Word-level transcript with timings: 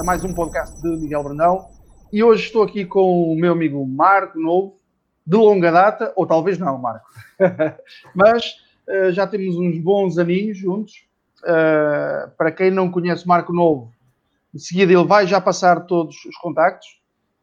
a 0.00 0.02
mais 0.02 0.24
um 0.24 0.32
podcast 0.32 0.80
de 0.80 0.88
Miguel 0.88 1.22
Brandão. 1.22 1.68
E 2.10 2.24
hoje 2.24 2.44
estou 2.44 2.62
aqui 2.62 2.86
com 2.86 3.30
o 3.30 3.36
meu 3.36 3.52
amigo 3.52 3.86
Marco 3.86 4.40
Novo, 4.40 4.78
de 5.26 5.36
longa 5.36 5.70
data, 5.70 6.10
ou 6.16 6.26
talvez 6.26 6.56
não, 6.58 6.78
Marco. 6.78 7.06
Mas 8.16 8.46
uh, 8.88 9.12
já 9.12 9.26
temos 9.26 9.56
uns 9.56 9.78
bons 9.78 10.16
aninhos 10.16 10.56
juntos. 10.56 11.06
Uh, 11.40 12.30
para 12.38 12.50
quem 12.50 12.70
não 12.70 12.90
conhece 12.90 13.28
Marco 13.28 13.52
Novo, 13.52 13.92
de 14.54 14.62
seguida 14.62 14.90
ele 14.90 15.04
vai 15.04 15.26
já 15.26 15.38
passar 15.38 15.84
todos 15.84 16.16
os 16.24 16.36
contactos, 16.38 16.88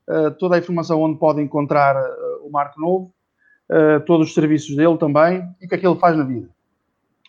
uh, 0.09 0.31
toda 0.31 0.55
a 0.55 0.59
informação 0.59 0.99
onde 0.99 1.19
pode 1.19 1.39
encontrar 1.39 1.95
o 2.41 2.49
Marco 2.49 2.81
Novo, 2.81 3.13
todos 4.07 4.29
os 4.29 4.33
serviços 4.33 4.75
dele 4.75 4.97
também 4.97 5.47
e 5.61 5.65
o 5.67 5.69
que 5.69 5.75
é 5.75 5.77
que 5.77 5.85
ele 5.85 5.99
faz 5.99 6.17
na 6.17 6.23
vida. 6.23 6.49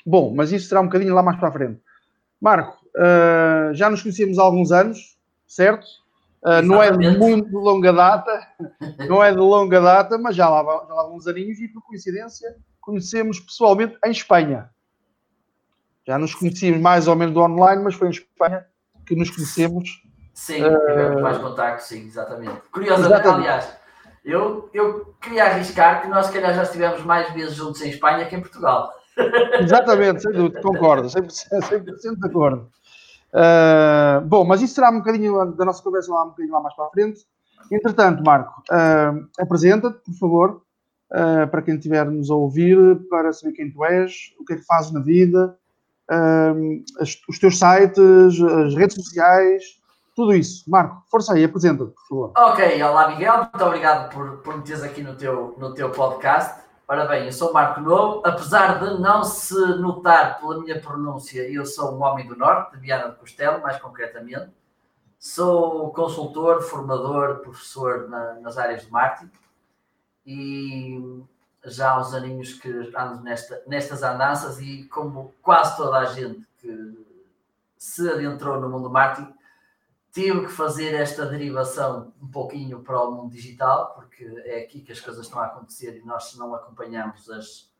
Bom, 0.06 0.32
mas 0.34 0.52
isso 0.52 0.68
será 0.68 0.80
um 0.80 0.84
bocadinho 0.84 1.14
lá 1.14 1.22
mais 1.22 1.38
para 1.38 1.48
a 1.48 1.52
frente. 1.52 1.82
Marco, 2.40 2.78
já 3.74 3.90
nos 3.90 4.00
conhecemos 4.00 4.38
há 4.38 4.42
alguns 4.42 4.72
anos, 4.72 5.17
certo? 5.48 5.86
Uh, 6.44 6.62
não 6.62 6.80
é 6.80 6.92
de 6.92 7.18
muito 7.18 7.58
longa 7.58 7.92
data, 7.92 8.46
não 9.08 9.24
é 9.24 9.32
de 9.32 9.38
longa 9.38 9.80
data, 9.80 10.16
mas 10.16 10.36
já 10.36 10.48
lá, 10.48 10.62
já 10.86 10.94
lá 10.94 11.12
uns 11.12 11.26
aninhos 11.26 11.58
e 11.58 11.66
por 11.66 11.82
coincidência 11.82 12.54
conhecemos 12.80 13.40
pessoalmente 13.40 13.98
em 14.04 14.10
Espanha. 14.10 14.70
Já 16.06 16.16
nos 16.16 16.34
conhecíamos 16.34 16.80
mais 16.80 17.08
ou 17.08 17.16
menos 17.16 17.34
do 17.34 17.40
online, 17.40 17.82
mas 17.82 17.94
foi 17.94 18.08
em 18.08 18.12
Espanha 18.12 18.64
que 19.04 19.16
nos 19.16 19.30
conhecemos. 19.30 20.02
Sim, 20.32 20.62
tivemos 20.62 21.18
uh, 21.18 21.22
mais 21.22 21.38
contacto, 21.38 21.82
sim, 21.82 22.06
exatamente. 22.06 22.62
Curiosamente, 22.70 23.12
exatamente. 23.12 23.48
aliás, 23.48 23.76
eu, 24.24 24.70
eu 24.72 25.14
queria 25.20 25.46
arriscar 25.46 26.02
que 26.02 26.08
nós, 26.08 26.26
se 26.26 26.32
calhar, 26.32 26.54
já 26.54 26.62
estivemos 26.62 27.02
mais 27.02 27.32
vezes 27.32 27.54
juntos 27.56 27.82
em 27.82 27.90
Espanha 27.90 28.26
que 28.26 28.36
em 28.36 28.40
Portugal. 28.40 28.92
Exatamente, 29.60 30.22
sem 30.22 30.32
dúvida, 30.32 30.60
concordo, 30.62 31.08
100%, 31.08 31.98
100 31.98 32.14
de 32.14 32.26
acordo. 32.26 32.70
Uh, 33.32 34.24
bom, 34.26 34.44
mas 34.44 34.62
isso 34.62 34.74
será 34.74 34.90
um 34.90 34.98
bocadinho 34.98 35.52
da 35.52 35.64
nossa 35.64 35.82
conversa 35.82 36.12
lá, 36.12 36.24
um 36.24 36.28
bocadinho 36.28 36.52
lá 36.52 36.60
mais 36.60 36.74
para 36.74 36.86
a 36.86 36.90
frente. 36.90 37.20
Entretanto, 37.70 38.22
Marco, 38.24 38.62
uh, 38.70 39.28
apresenta-te, 39.38 39.98
por 39.98 40.14
favor, 40.18 40.62
uh, 41.12 41.46
para 41.48 41.62
quem 41.62 41.74
estiver-nos 41.74 42.30
a 42.30 42.34
ouvir, 42.34 42.76
para 43.10 43.32
saber 43.32 43.52
quem 43.52 43.70
tu 43.70 43.84
és, 43.84 44.34
o 44.40 44.44
que 44.44 44.54
é 44.54 44.56
que 44.56 44.64
fazes 44.64 44.92
na 44.92 45.00
vida, 45.00 45.56
as, 46.98 47.18
os 47.28 47.38
teus 47.38 47.58
sites, 47.58 48.40
as 48.40 48.74
redes 48.74 48.94
sociais, 48.94 49.62
tudo 50.16 50.34
isso. 50.34 50.64
Marco, 50.68 51.02
força 51.10 51.34
aí, 51.34 51.44
apresenta-te, 51.44 51.92
por 51.92 52.08
favor. 52.08 52.32
Ok, 52.34 52.82
olá 52.82 53.08
Miguel, 53.08 53.36
muito 53.36 53.64
obrigado 53.64 54.10
por, 54.10 54.38
por 54.38 54.56
me 54.56 54.62
teres 54.62 54.82
aqui 54.82 55.02
no 55.02 55.14
teu, 55.14 55.54
no 55.58 55.74
teu 55.74 55.90
podcast. 55.90 56.67
Ora 56.90 57.04
bem, 57.04 57.26
eu 57.26 57.32
sou 57.32 57.52
Marco 57.52 57.82
Novo, 57.82 58.22
apesar 58.24 58.82
de 58.82 58.98
não 58.98 59.22
se 59.22 59.54
notar 59.76 60.40
pela 60.40 60.58
minha 60.58 60.80
pronúncia, 60.80 61.42
eu 61.42 61.66
sou 61.66 61.94
um 61.94 62.02
homem 62.02 62.26
do 62.26 62.34
Norte, 62.34 62.72
de 62.72 62.78
Viana 62.78 63.08
do 63.08 63.16
Costelo, 63.16 63.60
mais 63.60 63.78
concretamente. 63.78 64.50
Sou 65.18 65.92
consultor, 65.92 66.62
formador, 66.62 67.40
professor 67.40 68.08
na, 68.08 68.34
nas 68.40 68.56
áreas 68.56 68.86
de 68.86 68.90
marketing 68.90 69.30
e 70.24 71.22
já 71.66 71.90
há 71.90 72.00
uns 72.00 72.14
aninhos 72.14 72.54
que 72.54 72.70
ando 72.96 73.22
nesta, 73.22 73.62
nestas 73.66 74.02
andanças 74.02 74.58
e 74.58 74.84
como 74.84 75.34
quase 75.42 75.76
toda 75.76 75.98
a 75.98 76.06
gente 76.06 76.48
que 76.56 77.04
se 77.76 78.08
adentrou 78.08 78.58
no 78.58 78.70
mundo 78.70 78.84
do 78.84 78.90
marketing, 78.90 79.34
tive 80.18 80.46
que 80.46 80.52
fazer 80.52 80.94
esta 80.94 81.24
derivação 81.24 82.12
um 82.20 82.26
pouquinho 82.26 82.80
para 82.82 83.00
o 83.00 83.12
mundo 83.12 83.30
digital, 83.30 83.94
porque 83.94 84.24
é 84.46 84.58
aqui 84.58 84.80
que 84.80 84.90
as 84.90 84.98
coisas 84.98 85.26
estão 85.26 85.40
a 85.40 85.46
acontecer 85.46 85.96
e 85.96 86.04
nós, 86.04 86.30
se 86.30 86.38
não 86.38 86.52
acompanhamos 86.56 87.30
as, 87.30 87.70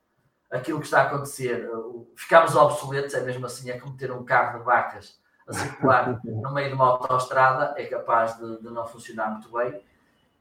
aquilo 0.49 0.79
que 0.79 0.85
está 0.85 1.03
a 1.03 1.07
acontecer, 1.07 1.69
ficamos 2.15 2.55
obsoletos, 2.55 3.13
é 3.15 3.23
mesmo 3.23 3.45
assim, 3.45 3.69
é 3.71 3.81
como 3.81 3.97
ter 3.97 4.13
um 4.13 4.25
carro 4.25 4.61
de 4.61 4.65
vacas 4.65 5.21
a 5.49 5.53
circular 5.53 6.21
no 6.25 6.55
meio 6.55 6.69
de 6.69 6.75
uma 6.75 6.87
autoestrada, 6.87 7.75
é 7.77 7.85
capaz 7.87 8.39
de, 8.39 8.63
de 8.63 8.71
não 8.71 8.87
funcionar 8.87 9.33
muito 9.33 9.51
bem. 9.51 9.83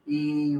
E, 0.06 0.56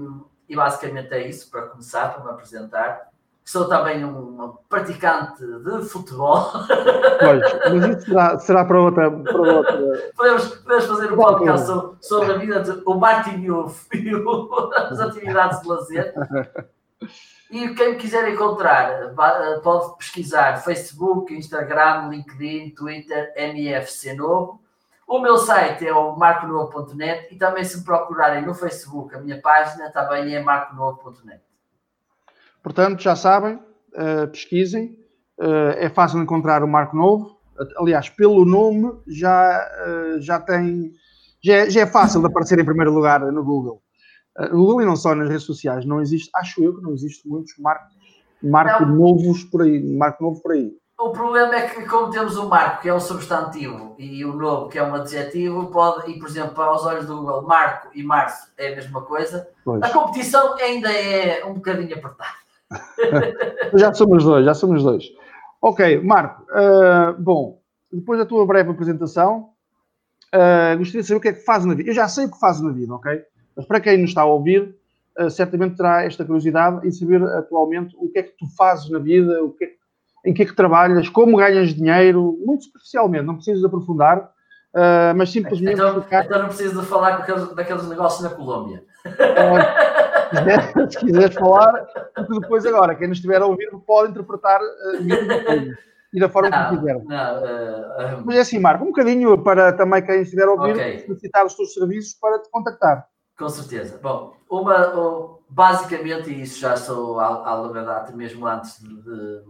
e 0.50 0.56
basicamente 0.56 1.14
é 1.14 1.28
isso, 1.28 1.52
para 1.52 1.68
começar, 1.68 2.16
para 2.16 2.24
me 2.24 2.32
apresentar 2.32 3.12
sou 3.48 3.66
também 3.66 4.04
um 4.04 4.58
praticante 4.68 5.42
de 5.42 5.82
futebol. 5.88 6.52
Pois, 7.20 7.42
mas 7.72 7.98
isso 7.98 8.06
será, 8.08 8.40
será 8.40 8.66
para, 8.66 8.82
outra, 8.82 9.10
para 9.10 9.42
outra. 9.42 10.12
Podemos, 10.16 10.48
podemos 10.58 10.86
fazer 10.86 11.14
um 11.14 11.16
podcast 11.16 11.66
sobre, 11.66 11.98
sobre 12.02 12.34
a 12.34 12.38
vida 12.38 12.60
de 12.62 12.84
o 12.86 12.96
Martin 12.96 13.40
e, 13.40 13.50
o, 13.50 13.72
e 13.94 14.14
o, 14.14 14.72
as 14.76 15.00
atividades 15.00 15.62
de 15.62 15.68
lazer. 15.68 16.14
E 17.50 17.70
quem 17.70 17.92
me 17.92 17.96
quiser 17.96 18.28
encontrar, 18.28 19.14
pode 19.64 19.98
pesquisar 19.98 20.58
Facebook, 20.58 21.34
Instagram, 21.34 22.10
LinkedIn, 22.10 22.72
Twitter, 22.72 23.34
MFC 23.38 24.14
Novo. 24.14 24.62
O 25.08 25.20
meu 25.20 25.38
site 25.38 25.88
é 25.88 25.94
o 25.94 26.18
marconovo.net 26.18 27.34
e 27.34 27.38
também 27.38 27.64
se 27.64 27.78
me 27.78 27.86
procurarem 27.86 28.46
no 28.46 28.54
Facebook, 28.54 29.16
a 29.16 29.20
minha 29.20 29.40
página 29.42 29.90
também 29.90 30.36
é 30.36 30.44
marconovo.net. 30.44 31.47
Portanto, 32.68 33.02
já 33.02 33.16
sabem, 33.16 33.56
uh, 33.56 34.28
pesquisem, 34.30 35.00
uh, 35.40 35.72
é 35.78 35.88
fácil 35.88 36.22
encontrar 36.22 36.66
o 36.66 36.68
Marco 36.68 36.98
Novo. 36.98 37.38
Aliás, 37.78 38.10
pelo 38.10 38.44
nome 38.44 38.92
já, 39.08 39.66
uh, 39.88 40.22
já 40.22 40.38
tem. 40.38 40.92
Já 41.42 41.54
é, 41.54 41.70
já 41.70 41.82
é, 41.82 41.86
fácil 41.86 42.20
de 42.20 42.28
aparecer 42.28 42.60
em 42.60 42.66
primeiro 42.66 42.92
lugar 42.92 43.22
no 43.22 43.42
Google. 43.42 43.82
Uh, 44.38 44.50
Google 44.50 44.82
e 44.82 44.86
não 44.86 44.98
só 44.98 45.16
nas 45.16 45.30
redes 45.30 45.46
sociais, 45.46 45.86
não 45.86 46.02
existe, 46.02 46.30
acho 46.36 46.62
eu 46.62 46.76
que 46.76 46.82
não 46.82 46.92
existe 46.92 47.26
muitos 47.26 47.54
marcos, 47.58 47.96
marco 48.44 48.86
não. 48.86 48.96
novos 48.98 49.46
por 49.46 49.62
aí, 49.62 49.82
marco 49.96 50.22
novo 50.22 50.42
por 50.42 50.52
aí. 50.52 50.70
O 51.00 51.12
problema 51.12 51.56
é 51.56 51.70
que, 51.70 51.86
como 51.86 52.10
temos 52.12 52.36
o 52.36 52.50
marco, 52.50 52.82
que 52.82 52.90
é 52.90 52.94
um 52.94 53.00
substantivo, 53.00 53.96
e 53.98 54.26
o 54.26 54.34
novo, 54.34 54.68
que 54.68 54.78
é 54.78 54.84
um 54.84 54.94
adjetivo, 54.94 55.68
pode, 55.68 56.12
e 56.12 56.20
por 56.20 56.28
exemplo, 56.28 56.62
aos 56.62 56.86
olhos 56.86 57.06
do 57.06 57.16
Google, 57.16 57.44
marco 57.44 57.88
e 57.96 58.04
março 58.04 58.52
é 58.58 58.74
a 58.74 58.76
mesma 58.76 59.02
coisa, 59.04 59.48
pois. 59.64 59.82
a 59.82 59.90
competição 59.90 60.56
ainda 60.56 60.92
é 60.92 61.46
um 61.46 61.54
bocadinho 61.54 61.96
apertada. 61.96 62.47
já 63.76 63.94
somos 63.94 64.24
dois, 64.24 64.46
já 64.46 64.54
somos 64.54 64.84
dois. 64.84 65.06
Ok, 65.62 66.02
Marco, 66.02 66.44
uh, 66.52 67.14
bom, 67.20 67.60
depois 67.92 68.20
da 68.20 68.26
tua 68.26 68.46
breve 68.46 68.70
apresentação, 68.70 69.50
uh, 70.34 70.78
gostaria 70.78 71.02
de 71.02 71.08
saber 71.08 71.18
o 71.18 71.22
que 71.22 71.28
é 71.30 71.34
que 71.34 71.44
fazes 71.44 71.66
na 71.66 71.74
vida. 71.74 71.90
Eu 71.90 71.96
já 71.96 72.08
sei 72.08 72.26
o 72.26 72.32
que 72.32 72.40
fazes 72.40 72.62
na 72.62 72.72
vida, 72.72 72.94
ok? 72.94 73.22
Mas 73.56 73.66
para 73.66 73.80
quem 73.80 73.98
nos 73.98 74.12
está 74.12 74.22
a 74.22 74.26
ouvir, 74.26 74.76
uh, 75.20 75.30
certamente 75.30 75.78
terá 75.78 76.04
esta 76.04 76.24
curiosidade 76.24 76.88
em 76.88 76.92
saber 76.92 77.24
atualmente 77.24 77.96
o 77.98 78.10
que 78.10 78.20
é 78.20 78.24
que 78.24 78.38
tu 78.38 78.46
fazes 78.56 78.90
na 78.90 79.00
vida, 79.00 79.44
o 79.44 79.52
que 79.52 79.66
é, 79.66 79.70
em 80.26 80.34
que 80.34 80.44
é 80.44 80.46
que 80.46 80.56
trabalhas, 80.56 81.10
como 81.10 81.38
ganhas 81.38 81.74
dinheiro, 81.74 82.38
muito 82.46 82.66
superficialmente, 82.66 83.26
não 83.26 83.36
precisas 83.36 83.64
aprofundar, 83.64 84.30
mas 85.16 85.32
simplesmente. 85.32 85.74
Então, 85.74 86.04
então 86.06 86.40
não 86.40 86.48
precisas 86.48 86.78
de 86.78 86.86
falar 86.86 87.26
daqueles 87.56 87.88
negócios 87.88 88.22
na 88.22 88.36
Colômbia 88.36 88.84
se 90.90 91.00
quiseres 91.00 91.36
falar, 91.36 91.86
porque 92.16 92.40
depois 92.40 92.66
agora, 92.66 92.96
quem 92.96 93.08
nos 93.08 93.18
estiver 93.18 93.42
a 93.42 93.46
ouvir 93.46 93.70
pode 93.86 94.12
interpretar 94.12 94.60
uh, 94.62 95.76
e 96.14 96.20
da 96.20 96.30
forma 96.30 96.50
não, 96.50 96.70
que 96.70 96.78
quiser. 96.78 97.04
Não, 97.04 97.44
uh, 97.44 98.24
Mas 98.26 98.36
é 98.38 98.40
assim, 98.40 98.60
Marco, 98.60 98.84
um 98.84 98.88
bocadinho 98.88 99.38
para 99.44 99.74
também 99.74 100.06
quem 100.06 100.22
estiver 100.22 100.48
a 100.48 100.52
ouvir 100.52 100.74
okay. 100.74 101.06
solicitar 101.06 101.46
os 101.46 101.56
teus 101.56 101.74
serviços 101.74 102.14
para 102.14 102.40
te 102.40 102.50
contactar. 102.50 103.08
Com 103.38 103.50
certeza. 103.50 104.00
Bom, 104.02 104.36
uma, 104.50 105.38
basicamente, 105.50 106.32
e 106.32 106.42
isso 106.42 106.60
já 106.60 106.76
sou 106.76 107.20
à, 107.20 107.54
longa 107.56 107.84
data, 107.84 108.12
mesmo 108.12 108.48
antes 108.48 108.82
de, 108.82 108.90
de, 108.90 109.42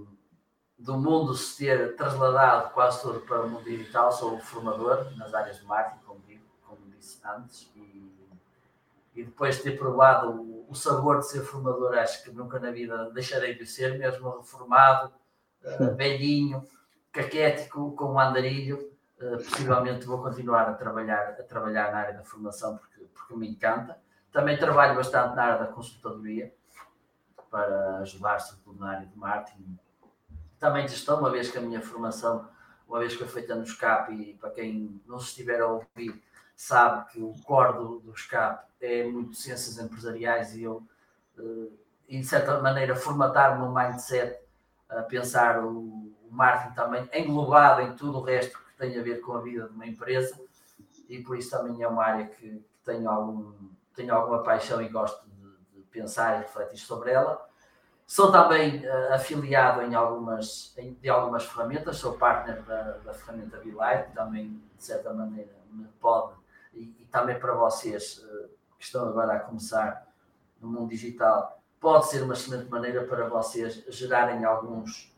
do 0.79 0.97
mundo 0.97 1.33
se 1.33 1.65
ter 1.65 1.95
trasladado 1.95 2.71
quase 2.71 3.01
todo 3.01 3.19
para 3.21 3.43
o 3.43 3.49
mundo 3.49 3.63
digital, 3.63 4.11
sou 4.11 4.37
formador 4.39 5.07
nas 5.17 5.33
áreas 5.33 5.59
de 5.59 5.65
marketing, 5.65 6.03
como, 6.05 6.19
digo, 6.27 6.41
como 6.67 6.79
disse 6.89 7.21
antes, 7.25 7.71
e 7.75 7.97
e 9.17 9.23
depois 9.23 9.57
de 9.57 9.63
ter 9.63 9.79
provado 9.79 10.29
o, 10.29 10.56
o, 10.67 10.75
sabor 10.75 11.19
de 11.19 11.27
ser 11.27 11.41
formador, 11.41 11.97
acho 11.97 12.23
que 12.23 12.31
nunca 12.31 12.59
na 12.59 12.71
vida 12.71 13.09
deixarei 13.11 13.55
de 13.55 13.65
ser, 13.65 13.97
mesmo 13.97 14.37
reformado, 14.37 15.13
uh, 15.63 15.95
velhinho, 15.95 16.63
caquético, 17.11 17.95
com 17.95 18.13
um 18.13 18.19
andarilho, 18.19 18.91
uh, 19.21 19.37
possivelmente 19.37 20.05
vou 20.05 20.21
continuar 20.21 20.63
a 20.63 20.73
trabalhar, 20.73 21.35
a 21.39 21.43
trabalhar 21.43 21.91
na 21.91 21.97
área 21.99 22.13
da 22.13 22.23
formação 22.23 22.77
porque, 22.77 23.01
porque 23.13 23.35
me 23.35 23.49
encanta. 23.49 23.97
Também 24.31 24.57
trabalho 24.57 24.95
bastante 24.95 25.35
na 25.35 25.43
área 25.43 25.65
da 25.65 25.71
consultadoria 25.71 26.53
para 27.49 27.99
ajudar, 27.99 28.39
sobretudo 28.39 28.79
na 28.79 28.91
área 28.91 29.07
de 29.07 29.17
marketing. 29.17 29.79
Também 30.59 30.87
gestão, 30.87 31.19
uma 31.19 31.31
vez 31.31 31.49
que 31.49 31.57
a 31.57 31.61
minha 31.61 31.81
formação, 31.81 32.47
uma 32.87 32.99
vez 32.99 33.13
que 33.13 33.19
foi 33.19 33.27
feita 33.27 33.55
no 33.55 33.65
SCAP, 33.65 34.11
e 34.11 34.33
para 34.35 34.49
quem 34.49 35.01
não 35.05 35.19
se 35.19 35.27
estiver 35.27 35.61
a 35.61 35.67
ouvir, 35.67 36.21
sabe 36.57 37.11
que 37.11 37.21
o 37.21 37.33
core 37.43 37.77
do, 37.77 37.99
do 37.99 38.17
SCAP 38.17 38.65
é 38.81 39.03
muito 39.05 39.35
ciências 39.35 39.77
empresariais 39.77 40.55
e 40.55 40.63
eu, 40.63 40.83
uh, 41.37 41.71
de 42.09 42.23
certa 42.23 42.59
maneira, 42.59 42.95
formatar 42.95 43.55
o 43.55 43.61
meu 43.61 43.71
mindset 43.71 44.39
a 44.89 45.03
pensar 45.03 45.63
o, 45.63 45.69
o 45.69 46.27
marketing 46.31 46.73
também 46.73 47.09
englobado 47.13 47.81
em 47.81 47.95
tudo 47.95 48.17
o 48.17 48.23
resto 48.23 48.57
que 48.57 48.77
tem 48.77 48.99
a 48.99 49.03
ver 49.03 49.21
com 49.21 49.33
a 49.33 49.41
vida 49.41 49.67
de 49.67 49.73
uma 49.73 49.85
empresa 49.85 50.35
e 51.07 51.21
por 51.21 51.37
isso 51.37 51.51
também 51.51 51.81
é 51.81 51.87
uma 51.87 52.03
área 52.03 52.25
que, 52.25 52.49
que 52.49 52.83
tenho, 52.83 53.07
algum, 53.07 53.53
tenho 53.95 54.13
alguma 54.13 54.41
paixão 54.41 54.81
e 54.81 54.89
gosto 54.89 55.27
de, 55.27 55.79
de 55.79 55.81
pensar 55.91 56.37
e 56.37 56.39
refletir 56.39 56.79
sobre 56.79 57.11
ela. 57.11 57.45
Sou 58.07 58.31
também 58.31 58.83
uh, 58.83 59.13
afiliado 59.13 59.81
em 59.83 59.93
algumas, 59.93 60.73
em, 60.77 60.93
de 60.93 61.09
algumas 61.09 61.45
ferramentas, 61.45 61.97
sou 61.97 62.13
partner 62.13 62.63
da, 62.63 62.93
da 63.03 63.13
ferramenta 63.13 63.57
Bilight, 63.57 64.09
que 64.09 64.15
também, 64.15 64.61
de 64.75 64.83
certa 64.83 65.13
maneira, 65.13 65.51
me 65.71 65.85
pode 65.99 66.33
e, 66.73 67.07
também 67.11 67.39
para 67.39 67.53
vocês 67.53 68.23
que 68.77 68.83
estão 68.85 69.07
agora 69.07 69.33
a 69.33 69.39
começar 69.39 70.07
no 70.61 70.69
mundo 70.69 70.89
digital, 70.89 71.59
pode 71.79 72.07
ser 72.07 72.23
uma 72.23 72.33
excelente 72.33 72.69
maneira 72.69 73.03
para 73.03 73.27
vocês 73.27 73.83
gerarem 73.89 74.43
alguns, 74.43 75.13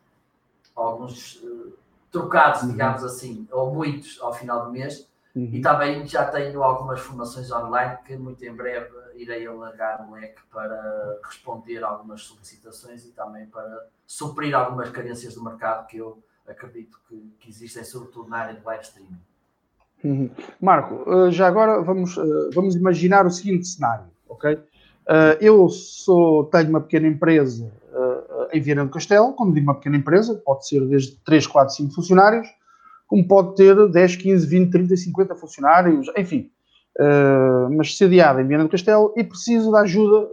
alguns 0.75 1.35
uh, 1.35 1.73
trocados, 2.11 2.63
uhum. 2.63 2.71
digamos 2.71 3.03
assim, 3.03 3.47
ou 3.51 3.73
muitos 3.73 4.19
ao 4.21 4.33
final 4.33 4.65
do 4.65 4.71
mês. 4.71 5.07
Uhum. 5.35 5.49
E 5.53 5.61
também 5.61 6.05
já 6.07 6.25
tenho 6.25 6.63
algumas 6.63 6.99
formações 6.99 7.51
online 7.51 7.97
que 8.05 8.17
muito 8.17 8.43
em 8.43 8.53
breve 8.53 8.89
irei 9.15 9.45
alargar 9.45 10.07
o 10.07 10.13
leque 10.13 10.41
para 10.51 11.19
responder 11.23 11.83
algumas 11.83 12.23
solicitações 12.23 13.05
e 13.05 13.11
também 13.11 13.45
para 13.47 13.87
suprir 14.07 14.55
algumas 14.55 14.89
carências 14.89 15.35
do 15.35 15.43
mercado 15.43 15.85
que 15.87 15.97
eu 15.97 16.21
acredito 16.47 16.99
que, 17.07 17.35
que 17.39 17.49
existem, 17.49 17.83
sobretudo 17.83 18.27
na 18.29 18.37
área 18.37 18.55
de 18.55 18.65
live 18.65 18.83
streaming. 18.83 19.21
Uhum. 20.03 20.29
Marco, 20.61 21.03
eh, 21.11 21.31
já 21.31 21.47
agora 21.47 21.81
vamos, 21.81 22.17
eh, 22.17 22.49
vamos 22.53 22.75
imaginar 22.75 23.25
o 23.25 23.31
seguinte 23.31 23.67
cenário, 23.67 24.05
ok? 24.29 24.57
Eh, 25.09 25.37
eu 25.41 25.67
sou, 25.69 26.45
tenho 26.45 26.69
uma 26.69 26.81
pequena 26.81 27.07
empresa 27.07 27.71
em 28.51 28.61
Viana 28.61 28.85
do 28.85 28.89
Castelo, 28.89 29.33
como 29.33 29.53
digo, 29.53 29.67
uma 29.67 29.75
pequena 29.75 29.97
empresa, 29.97 30.33
pode 30.43 30.67
ser 30.67 30.83
desde 30.87 31.15
3, 31.17 31.45
4, 31.45 31.75
5 31.75 31.93
funcionários, 31.93 32.47
como 33.07 33.27
pode 33.27 33.55
ter 33.55 33.75
10, 33.89 34.15
15, 34.15 34.47
20, 34.47 34.71
30, 34.71 34.95
50 34.95 35.35
funcionários, 35.35 36.07
enfim, 36.17 36.49
mas 37.75 37.95
sediada 37.95 38.41
em 38.41 38.47
Viana 38.47 38.63
do 38.63 38.69
Castelo 38.69 39.13
e 39.15 39.23
preciso 39.23 39.71
da 39.71 39.81
ajuda 39.81 40.27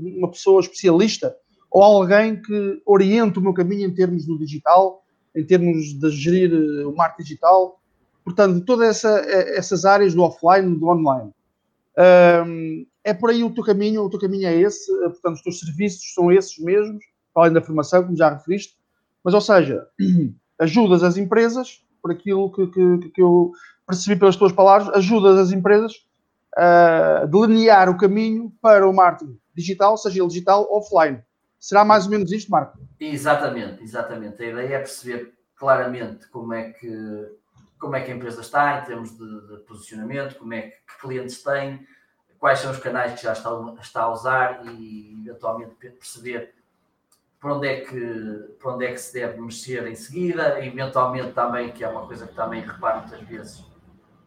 de 0.00 0.18
uma 0.18 0.28
pessoa 0.28 0.60
especialista 0.60 1.36
ou 1.70 1.82
alguém 1.82 2.40
que 2.40 2.82
oriente 2.84 3.38
o 3.38 3.42
meu 3.42 3.52
caminho 3.52 3.86
em 3.86 3.94
termos 3.94 4.26
do 4.26 4.36
digital, 4.36 5.04
em 5.36 5.44
termos 5.44 5.94
de 5.94 6.10
gerir 6.10 6.52
o 6.84 6.96
marketing 6.96 7.22
digital, 7.22 7.80
portanto, 8.24 8.54
de 8.54 8.64
todas 8.64 8.88
essa, 8.88 9.20
essas 9.20 9.84
áreas 9.84 10.14
do 10.14 10.22
offline, 10.22 10.78
do 10.78 10.88
online. 10.88 11.30
Um, 12.46 12.86
é 13.04 13.12
por 13.12 13.30
aí 13.30 13.42
o 13.42 13.50
teu 13.50 13.64
caminho, 13.64 14.02
o 14.02 14.10
teu 14.10 14.20
caminho 14.20 14.46
é 14.46 14.54
esse, 14.54 14.90
eh, 15.04 15.08
portanto, 15.08 15.36
os 15.36 15.42
teus 15.42 15.60
serviços 15.60 16.14
são 16.14 16.30
esses 16.30 16.58
mesmos, 16.58 17.04
além 17.34 17.52
da 17.52 17.60
formação, 17.60 18.04
como 18.04 18.16
já 18.16 18.30
referiste, 18.30 18.76
mas, 19.24 19.34
ou 19.34 19.40
seja, 19.40 19.86
ajudas 20.58 21.02
as 21.02 21.16
empresas, 21.16 21.84
por 22.00 22.12
aquilo 22.12 22.50
que, 22.52 22.66
que, 22.68 23.10
que 23.10 23.22
eu 23.22 23.52
percebi 23.86 24.18
pelas 24.18 24.36
tuas 24.36 24.52
palavras, 24.52 24.94
ajudas 24.94 25.38
as 25.38 25.52
empresas 25.52 25.92
a 26.56 27.24
delinear 27.26 27.88
o 27.88 27.96
caminho 27.96 28.52
para 28.60 28.88
o 28.88 28.92
marketing 28.92 29.38
digital, 29.54 29.96
seja 29.96 30.20
ele 30.20 30.28
digital 30.28 30.66
ou 30.70 30.78
offline. 30.78 31.22
Será 31.58 31.84
mais 31.84 32.04
ou 32.04 32.10
menos 32.10 32.32
isto, 32.32 32.50
Marco? 32.50 32.78
Exatamente, 32.98 33.82
exatamente. 33.82 34.42
A 34.42 34.46
ideia 34.46 34.74
é 34.74 34.78
perceber 34.78 35.32
claramente 35.54 36.28
como 36.28 36.52
é 36.52 36.72
que 36.72 37.28
como 37.82 37.96
é 37.96 38.00
que 38.00 38.12
a 38.12 38.14
empresa 38.14 38.40
está 38.40 38.78
em 38.78 38.84
termos 38.84 39.10
de, 39.18 39.48
de 39.48 39.56
posicionamento, 39.64 40.38
como 40.38 40.54
é 40.54 40.62
que, 40.62 40.76
que, 40.76 41.00
clientes 41.00 41.42
tem, 41.42 41.84
quais 42.38 42.60
são 42.60 42.70
os 42.70 42.78
canais 42.78 43.14
que 43.14 43.24
já 43.24 43.32
está, 43.32 43.50
está 43.80 44.02
a 44.02 44.12
usar 44.12 44.64
e 44.64 45.20
eventualmente 45.26 45.74
perceber 45.74 46.54
por 47.40 47.50
onde, 47.50 47.66
é 47.66 47.80
que, 47.80 48.56
por 48.60 48.74
onde 48.74 48.86
é 48.86 48.92
que 48.92 48.98
se 48.98 49.12
deve 49.12 49.40
mexer 49.40 49.84
em 49.88 49.96
seguida, 49.96 50.64
eventualmente 50.64 51.32
também, 51.32 51.72
que 51.72 51.82
é 51.82 51.88
uma 51.88 52.06
coisa 52.06 52.24
que 52.24 52.34
também 52.36 52.60
reparo 52.60 53.00
muitas 53.00 53.20
vezes, 53.22 53.64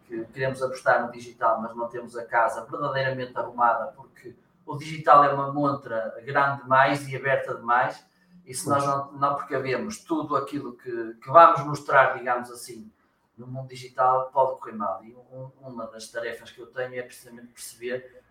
que 0.05 0.25
queremos 0.25 0.61
apostar 0.61 1.05
no 1.05 1.11
digital, 1.13 1.61
mas 1.61 1.73
não 1.77 1.87
temos 1.87 2.17
a 2.17 2.25
casa 2.25 2.65
verdadeiramente 2.69 3.31
arrumada, 3.37 3.93
porque 3.95 4.35
o 4.65 4.75
digital 4.75 5.23
é 5.23 5.33
uma 5.33 5.53
montra 5.53 6.13
grande 6.25 6.63
demais 6.63 7.07
e 7.07 7.15
aberta 7.15 7.55
demais, 7.55 8.05
e 8.45 8.53
se 8.53 8.67
nós 8.67 8.85
não, 8.85 9.13
não 9.13 9.35
precavemos 9.35 10.03
tudo 10.03 10.35
aquilo 10.35 10.75
que, 10.75 11.13
que 11.13 11.31
vamos 11.31 11.63
mostrar, 11.65 12.17
digamos 12.17 12.51
assim, 12.51 12.91
no 13.37 13.47
mundo 13.47 13.67
digital 13.67 14.29
pode 14.31 14.59
correr 14.59 14.73
mal. 14.73 15.03
E 15.03 15.13
um, 15.13 15.51
uma 15.61 15.87
das 15.87 16.09
tarefas 16.09 16.51
que 16.51 16.59
eu 16.59 16.67
tenho 16.67 16.95
é 16.95 17.01
precisamente 17.01 17.47
perceber 17.47 18.23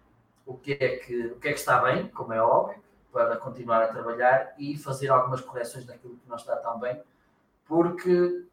o 0.47 0.56
que, 0.56 0.73
é 0.73 0.97
que, 0.99 1.27
o 1.27 1.39
que 1.39 1.49
é 1.49 1.53
que 1.53 1.59
está 1.59 1.83
bem, 1.83 2.09
como 2.09 2.33
é 2.33 2.41
óbvio, 2.41 2.83
para 3.12 3.37
continuar 3.37 3.83
a 3.83 3.89
trabalhar 3.89 4.55
e 4.59 4.77
fazer 4.77 5.09
algumas 5.09 5.41
correções 5.41 5.87
naquilo 5.87 6.17
que 6.17 6.29
não 6.29 6.37
está 6.37 6.56
tão 6.56 6.79
bem, 6.81 7.01
porque 7.65 8.45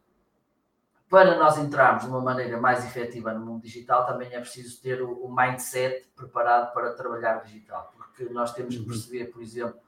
para 1.10 1.38
nós 1.38 1.58
entrarmos 1.58 2.04
de 2.04 2.10
uma 2.10 2.22
maneira 2.22 2.58
mais 2.58 2.86
efetiva 2.86 3.34
no 3.34 3.46
mundo 3.46 3.64
digital, 3.64 4.06
também 4.06 4.34
é 4.34 4.40
preciso 4.40 4.82
ter 4.82 5.02
o, 5.02 5.12
o 5.26 5.36
mindset 5.36 6.08
preparado 6.16 6.74
para 6.74 6.94
trabalhar 6.94 7.44
digital, 7.44 7.92
porque 7.98 8.26
nós 8.32 8.54
temos 8.54 8.76
que 8.76 8.82
uhum. 8.82 8.88
perceber, 8.88 9.26
por 9.26 9.42
exemplo, 9.42 9.80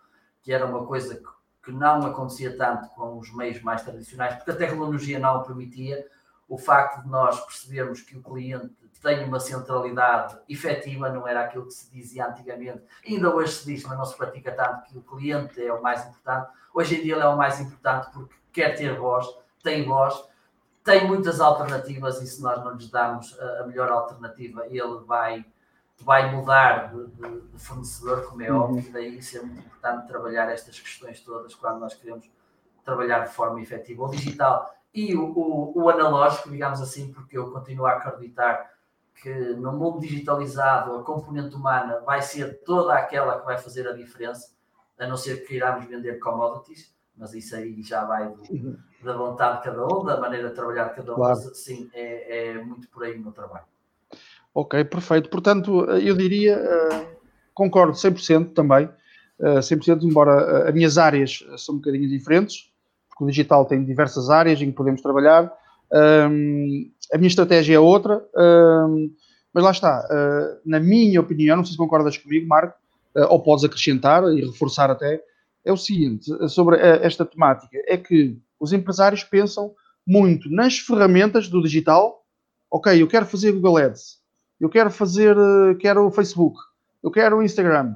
que 0.42 0.52
era 0.52 0.66
uma 0.66 0.86
coisa 0.86 1.16
que, 1.16 1.30
que 1.64 1.72
não 1.72 2.06
acontecia 2.06 2.58
tanto 2.58 2.90
com 2.90 3.18
os 3.18 3.34
meios 3.34 3.62
mais 3.62 3.82
tradicionais, 3.84 4.36
porque 4.36 4.52
a 4.52 4.56
tecnologia 4.56 5.18
não 5.18 5.38
o 5.38 5.44
permitia, 5.44 6.06
o 6.54 6.58
facto 6.60 7.02
de 7.02 7.10
nós 7.10 7.40
percebermos 7.40 8.02
que 8.02 8.16
o 8.16 8.22
cliente 8.22 8.76
tem 9.02 9.26
uma 9.26 9.40
centralidade 9.40 10.38
efetiva, 10.48 11.10
não 11.10 11.28
era 11.28 11.42
aquilo 11.42 11.66
que 11.66 11.74
se 11.74 11.92
dizia 11.92 12.28
antigamente, 12.28 12.84
ainda 13.06 13.34
hoje 13.34 13.54
se 13.54 13.66
diz, 13.66 13.84
mas 13.84 13.98
não 13.98 14.06
se 14.06 14.16
pratica 14.16 14.52
tanto, 14.52 14.84
que 14.84 14.96
o 14.96 15.02
cliente 15.02 15.60
é 15.66 15.74
o 15.74 15.82
mais 15.82 16.06
importante. 16.06 16.52
Hoje 16.72 17.00
em 17.00 17.02
dia 17.02 17.16
ele 17.16 17.24
é 17.24 17.28
o 17.28 17.36
mais 17.36 17.60
importante 17.60 18.08
porque 18.14 18.36
quer 18.52 18.76
ter 18.76 18.96
voz, 19.00 19.26
tem 19.64 19.84
voz, 19.84 20.24
tem 20.84 21.08
muitas 21.08 21.42
alternativas 21.42 22.22
e 22.22 22.28
se 22.28 22.40
nós 22.40 22.64
não 22.64 22.74
lhes 22.74 22.92
darmos 22.92 23.36
a 23.40 23.66
melhor 23.66 23.92
alternativa, 23.92 24.68
ele 24.68 25.00
vai, 25.08 25.44
vai 26.02 26.32
mudar 26.36 26.94
de, 26.94 27.08
de, 27.08 27.42
de 27.42 27.58
fornecedor, 27.58 28.28
como 28.28 28.44
é 28.44 28.52
uhum. 28.52 28.60
óbvio, 28.60 28.88
e 28.88 28.92
daí 28.92 29.22
ser 29.24 29.42
muito 29.42 29.58
importante 29.58 30.08
trabalhar 30.08 30.48
estas 30.52 30.80
questões 30.80 31.20
todas 31.20 31.56
quando 31.56 31.80
nós 31.80 31.96
queremos 31.96 32.30
trabalhar 32.86 33.26
de 33.26 33.34
forma 33.34 33.60
efetiva. 33.60 34.04
O 34.04 34.12
digital 34.12 34.72
e 34.94 35.16
o, 35.16 35.26
o, 35.26 35.84
o, 35.84 35.90
analógico, 35.90 36.52
digamos 36.52 36.80
assim, 36.80 37.12
porque 37.12 37.38
eu 37.38 37.52
continuo 37.52 37.86
a 37.86 37.94
acreditar 37.94 38.72
que 39.22 39.34
no 39.56 39.72
mundo 39.72 40.00
digitalizado 40.00 40.96
a 40.96 41.04
componente 41.04 41.56
humana 41.56 42.00
vai 42.06 42.22
ser 42.22 42.62
toda 42.64 42.94
aquela 42.94 43.40
que 43.40 43.46
vai 43.46 43.58
fazer 43.58 43.88
a 43.88 43.94
diferença, 43.94 44.52
a 45.00 45.08
não 45.08 45.18
ser 45.18 45.42
que 45.42 45.48
queiramos 45.48 45.86
vender 45.86 46.20
commodities, 46.20 46.94
mas 47.18 47.34
isso 47.34 47.56
aí 47.56 47.82
já 47.82 48.06
vai 48.06 48.28
do, 48.30 48.78
da 49.04 49.16
vontade 49.16 49.58
de 49.58 49.64
cada 49.64 49.86
um, 49.86 50.04
da 50.04 50.20
maneira 50.20 50.50
de 50.50 50.56
trabalhar 50.56 50.90
de 50.90 50.96
cada 50.96 51.14
um, 51.14 51.16
claro. 51.16 51.40
mas 51.44 51.58
sim, 51.58 51.90
é, 51.94 52.50
é, 52.50 52.64
muito 52.64 52.88
por 52.90 53.04
aí 53.04 53.16
o 53.16 53.22
meu 53.22 53.32
trabalho. 53.32 53.66
Ok, 54.54 54.84
perfeito. 54.86 55.30
Portanto, 55.30 55.86
eu 55.86 56.16
diria, 56.16 56.60
uh, 56.60 57.18
concordo 57.54 57.94
100% 57.94 58.54
também, 58.54 58.86
uh, 59.40 59.60
100%, 59.60 60.04
embora 60.04 60.66
uh, 60.66 60.68
as 60.68 60.74
minhas 60.74 60.98
áreas 60.98 61.44
são 61.58 61.76
um 61.76 61.78
bocadinho 61.80 62.08
diferentes, 62.08 62.72
porque 63.14 63.24
o 63.24 63.28
digital 63.28 63.66
tem 63.66 63.84
diversas 63.84 64.30
áreas 64.30 64.60
em 64.62 64.66
que 64.66 64.78
podemos 64.78 65.02
trabalhar. 65.02 65.52
Um, 65.92 66.92
a 67.14 67.18
minha 67.18 67.28
estratégia 67.28 67.76
é 67.76 67.80
outra, 67.80 68.26
um, 68.36 69.14
mas 69.54 69.64
lá 69.64 69.72
está. 69.72 70.08
Uh, 70.10 70.60
na 70.66 70.80
minha 70.80 71.22
opinião, 71.22 71.58
não 71.58 71.64
sei 71.64 71.74
se 71.74 71.78
concordas 71.78 72.18
comigo, 72.18 72.48
Marco, 72.48 72.76
uh, 73.16 73.28
ou 73.30 73.40
podes 73.40 73.64
acrescentar 73.64 74.24
e 74.34 74.42
reforçar 74.42 74.90
até, 74.90 75.22
é 75.64 75.72
o 75.72 75.78
seguinte 75.78 76.26
sobre 76.50 76.78
esta 76.78 77.24
temática: 77.24 77.78
é 77.86 77.96
que 77.96 78.38
os 78.60 78.74
empresários 78.74 79.24
pensam 79.24 79.74
muito 80.06 80.50
nas 80.50 80.80
ferramentas 80.80 81.48
do 81.48 81.62
digital. 81.62 82.26
Ok, 82.70 83.00
eu 83.02 83.08
quero 83.08 83.28
fazer 83.28 83.52
Google 83.52 83.78
Ads, 83.78 84.20
eu 84.60 84.68
quero 84.68 84.90
fazer, 84.90 85.38
uh, 85.38 85.78
quero 85.78 86.08
o 86.08 86.12
Facebook, 86.12 86.58
eu 87.04 87.12
quero 87.12 87.38
o 87.38 87.44
Instagram, 87.44 87.96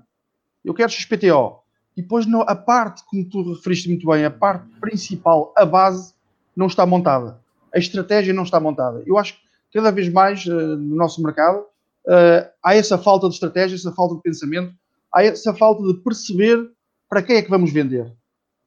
eu 0.63 0.73
quero 0.73 0.91
XPTO. 0.91 1.66
E 1.97 2.01
depois 2.03 2.27
a 2.45 2.55
parte, 2.55 3.03
como 3.07 3.25
tu 3.25 3.53
referiste 3.53 3.89
muito 3.89 4.05
bem, 4.05 4.23
a 4.23 4.29
parte 4.29 4.67
principal, 4.79 5.51
a 5.57 5.65
base, 5.65 6.13
não 6.55 6.67
está 6.67 6.85
montada. 6.85 7.41
A 7.73 7.79
estratégia 7.79 8.33
não 8.35 8.43
está 8.43 8.59
montada. 8.59 9.01
Eu 9.07 9.17
acho 9.17 9.33
que 9.33 9.39
cada 9.73 9.91
vez 9.91 10.07
mais 10.07 10.45
uh, 10.45 10.77
no 10.77 10.95
nosso 10.95 11.21
mercado 11.23 11.61
uh, 12.05 12.47
há 12.63 12.75
essa 12.75 12.99
falta 12.99 13.27
de 13.27 13.33
estratégia, 13.33 13.75
essa 13.75 13.91
falta 13.91 14.15
de 14.15 14.21
pensamento, 14.21 14.75
há 15.11 15.23
essa 15.23 15.55
falta 15.55 15.81
de 15.81 15.95
perceber 15.95 16.69
para 17.09 17.23
quem 17.23 17.37
é 17.37 17.41
que 17.41 17.49
vamos 17.49 17.73
vender. 17.73 18.13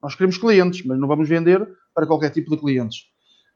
Nós 0.03 0.13
queremos 0.13 0.37
clientes, 0.37 0.85
mas 0.85 0.99
não 0.99 1.07
vamos 1.07 1.29
vender 1.29 1.65
para 1.95 2.05
qualquer 2.05 2.31
tipo 2.31 2.49
de 2.51 2.57
clientes. 2.57 3.05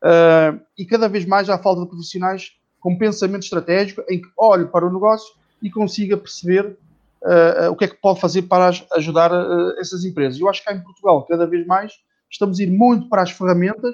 Uh, 0.02 0.58
e 0.78 0.86
cada 0.86 1.10
vez 1.10 1.26
mais 1.26 1.50
há 1.50 1.58
falta 1.58 1.82
de 1.82 1.90
profissionais 1.90 2.54
com 2.80 2.98
pensamento 2.98 3.44
estratégico 3.44 4.04
em 4.10 4.22
que 4.22 4.28
olhe 4.38 4.66
para 4.68 4.88
o 4.88 4.94
negócio 4.94 5.34
e 5.62 5.70
consiga 5.70 6.16
perceber 6.16 6.78
uh, 7.26 7.72
o 7.72 7.76
que 7.76 7.86
é 7.86 7.88
que 7.88 7.96
pode 7.96 8.22
fazer 8.22 8.44
para 8.44 8.72
ajudar 8.94 9.32
uh, 9.32 9.80
essas 9.80 10.06
empresas. 10.06 10.40
Eu 10.40 10.50
acho 10.50 10.62
que 10.62 10.68
cá 10.68 10.74
em 10.74 10.84
Portugal, 10.84 11.26
cada 11.26 11.46
vez 11.46 11.66
mais, 11.66 11.94
estamos 12.30 12.60
a 12.60 12.64
ir 12.64 12.72
muito 12.72 13.10
para 13.10 13.24
as 13.24 13.32
ferramentas 13.32 13.94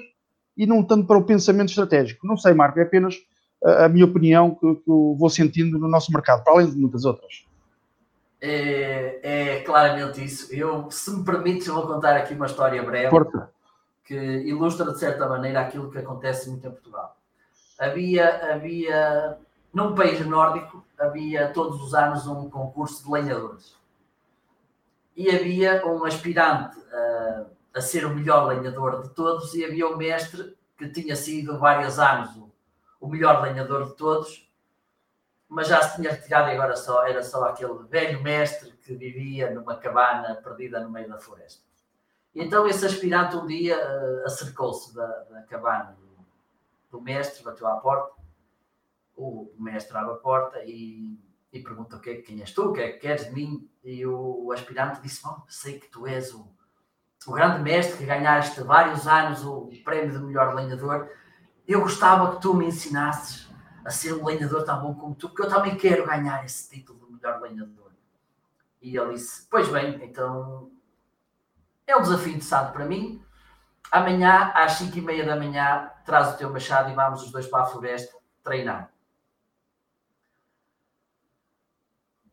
e 0.58 0.66
não 0.66 0.84
tanto 0.84 1.08
para 1.08 1.18
o 1.18 1.24
pensamento 1.24 1.70
estratégico. 1.70 2.28
Não 2.28 2.38
sei, 2.38 2.54
Marco, 2.54 2.80
é 2.80 2.84
apenas 2.84 3.16
a 3.64 3.88
minha 3.88 4.06
opinião 4.06 4.56
que, 4.56 4.76
que 4.76 4.90
eu 4.90 5.16
vou 5.18 5.30
sentindo 5.30 5.78
no 5.78 5.88
nosso 5.88 6.12
mercado, 6.12 6.44
para 6.44 6.54
além 6.54 6.70
de 6.70 6.78
muitas 6.78 7.06
outras. 7.06 7.46
É, 8.42 9.20
é, 9.22 9.60
claramente 9.62 10.24
isso. 10.24 10.54
Eu, 10.54 10.90
se 10.90 11.16
me 11.16 11.24
permites, 11.24 11.68
vou 11.68 11.86
contar 11.86 12.18
aqui 12.18 12.34
uma 12.34 12.48
história 12.48 12.82
breve 12.82 13.10
Porta. 13.10 13.52
que 14.04 14.16
ilustra 14.16 14.92
de 14.92 15.00
certa 15.00 15.30
maneira 15.30 15.62
aquilo 15.62 15.92
que 15.92 16.00
acontece 16.00 16.50
muito 16.50 16.66
em 16.68 16.72
Portugal. 16.72 17.16
Havia, 17.80 18.52
havia 18.52 19.38
num 19.74 19.96
país 19.96 20.26
nórdico 20.26 20.86
havia 21.00 21.52
todos 21.54 21.82
os 21.82 21.94
anos 21.94 22.28
um 22.28 22.50
concurso 22.50 23.04
de 23.04 23.12
lenhadores. 23.12 23.76
E 25.16 25.30
havia 25.30 25.86
um 25.86 26.04
aspirante 26.06 26.78
a, 26.94 27.46
a 27.76 27.82
ser 27.82 28.06
o 28.06 28.16
melhor 28.16 28.48
lenhador 28.48 29.02
de 29.02 29.10
todos, 29.10 29.54
e 29.54 29.66
havia 29.66 29.88
um 29.88 29.98
mestre 29.98 30.56
que 30.78 30.90
tinha 30.90 31.16
sido 31.16 31.58
vários 31.60 32.00
anos 32.00 32.36
o, 32.36 32.52
o 33.00 33.08
melhor 33.08 33.42
lenhador 33.42 33.86
de 33.86 33.96
todos, 33.96 34.50
mas 35.48 35.68
já 35.68 35.82
se 35.82 35.98
tinha 35.98 36.12
retirado 36.12 36.50
e 36.50 36.54
agora 36.54 36.78
só, 36.78 37.06
era 37.06 37.22
só 37.22 37.44
aquele 37.44 37.84
velho 37.84 38.22
mestre 38.24 38.72
que 38.84 38.96
vivia 38.96 39.52
numa 39.52 39.76
cabana 39.76 40.36
perdida 40.36 40.80
no 40.80 40.90
meio 40.90 41.10
da 41.10 41.18
floresta. 41.18 41.62
E 42.34 42.42
então 42.42 42.66
esse 42.68 42.86
aspirante 42.86 43.36
um 43.36 43.46
dia 43.46 43.78
uh, 43.78 44.26
acercou-se 44.26 44.96
da, 44.96 45.06
da, 45.06 45.42
cabana 45.44 45.98
do, 46.00 46.98
do, 46.98 47.02
mestre, 47.02 47.44
bateu 47.44 47.68
à 47.68 47.76
porta, 47.76 48.14
o 49.16 49.54
mestre 49.58 49.98
abre 49.98 50.14
a 50.14 50.18
porta 50.18 50.60
e, 50.66 51.20
e 51.52 51.60
pergunta 51.60 51.98
o 51.98 52.00
que 52.00 52.10
é, 52.10 52.16
quem 52.22 52.42
és 52.42 52.52
tu, 52.52 52.70
o 52.70 52.74
que 52.74 52.82
é 52.82 52.92
que 52.92 53.00
queres 53.00 53.26
de 53.26 53.32
mim? 53.32 53.70
E 53.84 54.06
o, 54.06 54.52
aspirante 54.52 55.02
disse, 55.02 55.22
bom, 55.24 55.44
sei 55.48 55.80
que 55.80 55.88
tu 55.88 56.08
és 56.08 56.34
o, 56.34 56.48
o 57.28 57.32
grande 57.32 57.62
mestre 57.62 57.98
que 57.98 58.06
ganhaste 58.06 58.62
vários 58.62 59.08
anos 59.08 59.44
o 59.44 59.70
prémio 59.84 60.12
de 60.12 60.20
melhor 60.26 60.54
lenhador, 60.56 61.10
eu 61.68 61.82
gostava 61.82 62.36
que 62.36 62.42
tu 62.42 62.54
me 62.54 62.66
ensinasses 62.66 63.50
a 63.86 63.90
ser 63.90 64.14
um 64.14 64.26
lenhador 64.26 64.64
tão 64.64 64.82
bom 64.82 64.94
como 64.94 65.16
tu, 65.16 65.30
porque 65.30 65.44
eu 65.44 65.50
também 65.50 65.76
quero 65.76 66.06
ganhar 66.06 66.44
esse 66.46 66.70
título 66.70 67.06
de 67.06 67.14
melhor 67.14 67.42
lenhador. 67.42 67.92
E 68.82 68.98
ele 68.98 69.14
disse: 69.14 69.48
Pois 69.50 69.70
bem, 69.70 70.04
então 70.04 70.72
é 71.86 71.96
um 71.96 72.02
desafio 72.02 72.30
interessante 72.30 72.72
para 72.74 72.86
mim. 72.86 73.24
Amanhã, 73.92 74.52
às 74.56 74.74
5 74.74 74.98
e 74.98 75.02
meia 75.02 75.26
da 75.26 75.36
manhã, 75.36 75.92
traz 76.06 76.34
o 76.34 76.38
teu 76.38 76.50
machado 76.50 76.90
e 76.90 76.96
vamos 76.96 77.24
os 77.24 77.32
dois 77.32 77.48
para 77.48 77.64
a 77.64 77.66
floresta 77.66 78.16
treinar. 78.44 78.92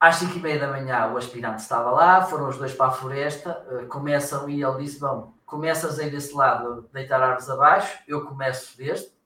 Às 0.00 0.16
5 0.16 0.38
e 0.38 0.40
meia 0.40 0.60
da 0.60 0.68
manhã, 0.68 1.10
o 1.12 1.16
aspirante 1.16 1.60
estava 1.60 1.90
lá, 1.90 2.22
foram 2.22 2.48
os 2.48 2.56
dois 2.56 2.72
para 2.72 2.86
a 2.86 2.92
floresta, 2.92 3.66
eh, 3.70 3.84
começam 3.86 4.48
e 4.48 4.62
ele 4.62 4.84
disse: 4.84 5.00
Bom, 5.00 5.34
começas 5.44 5.98
aí 5.98 6.08
desse 6.08 6.34
lado, 6.34 6.88
deitar 6.92 7.20
árvores 7.20 7.50
abaixo, 7.50 7.98
eu 8.06 8.24
começo 8.24 8.76
deste 8.76 9.18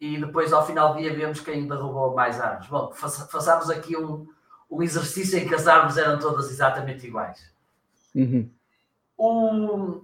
e 0.00 0.18
depois 0.18 0.52
ao 0.52 0.66
final 0.66 0.92
do 0.92 1.00
dia 1.00 1.14
vemos 1.14 1.40
quem 1.40 1.66
derrubou 1.66 2.14
mais 2.14 2.40
árvores. 2.40 2.68
Bom, 2.68 2.92
façamos 2.92 3.70
aqui 3.70 3.96
um, 3.96 4.26
um 4.70 4.82
exercício 4.82 5.38
em 5.38 5.48
que 5.48 5.54
as 5.54 5.66
árvores 5.66 5.96
eram 5.96 6.18
todas 6.18 6.50
exatamente 6.50 7.06
iguais. 7.06 7.50
Uhum. 8.14 8.50
O, 9.16 10.02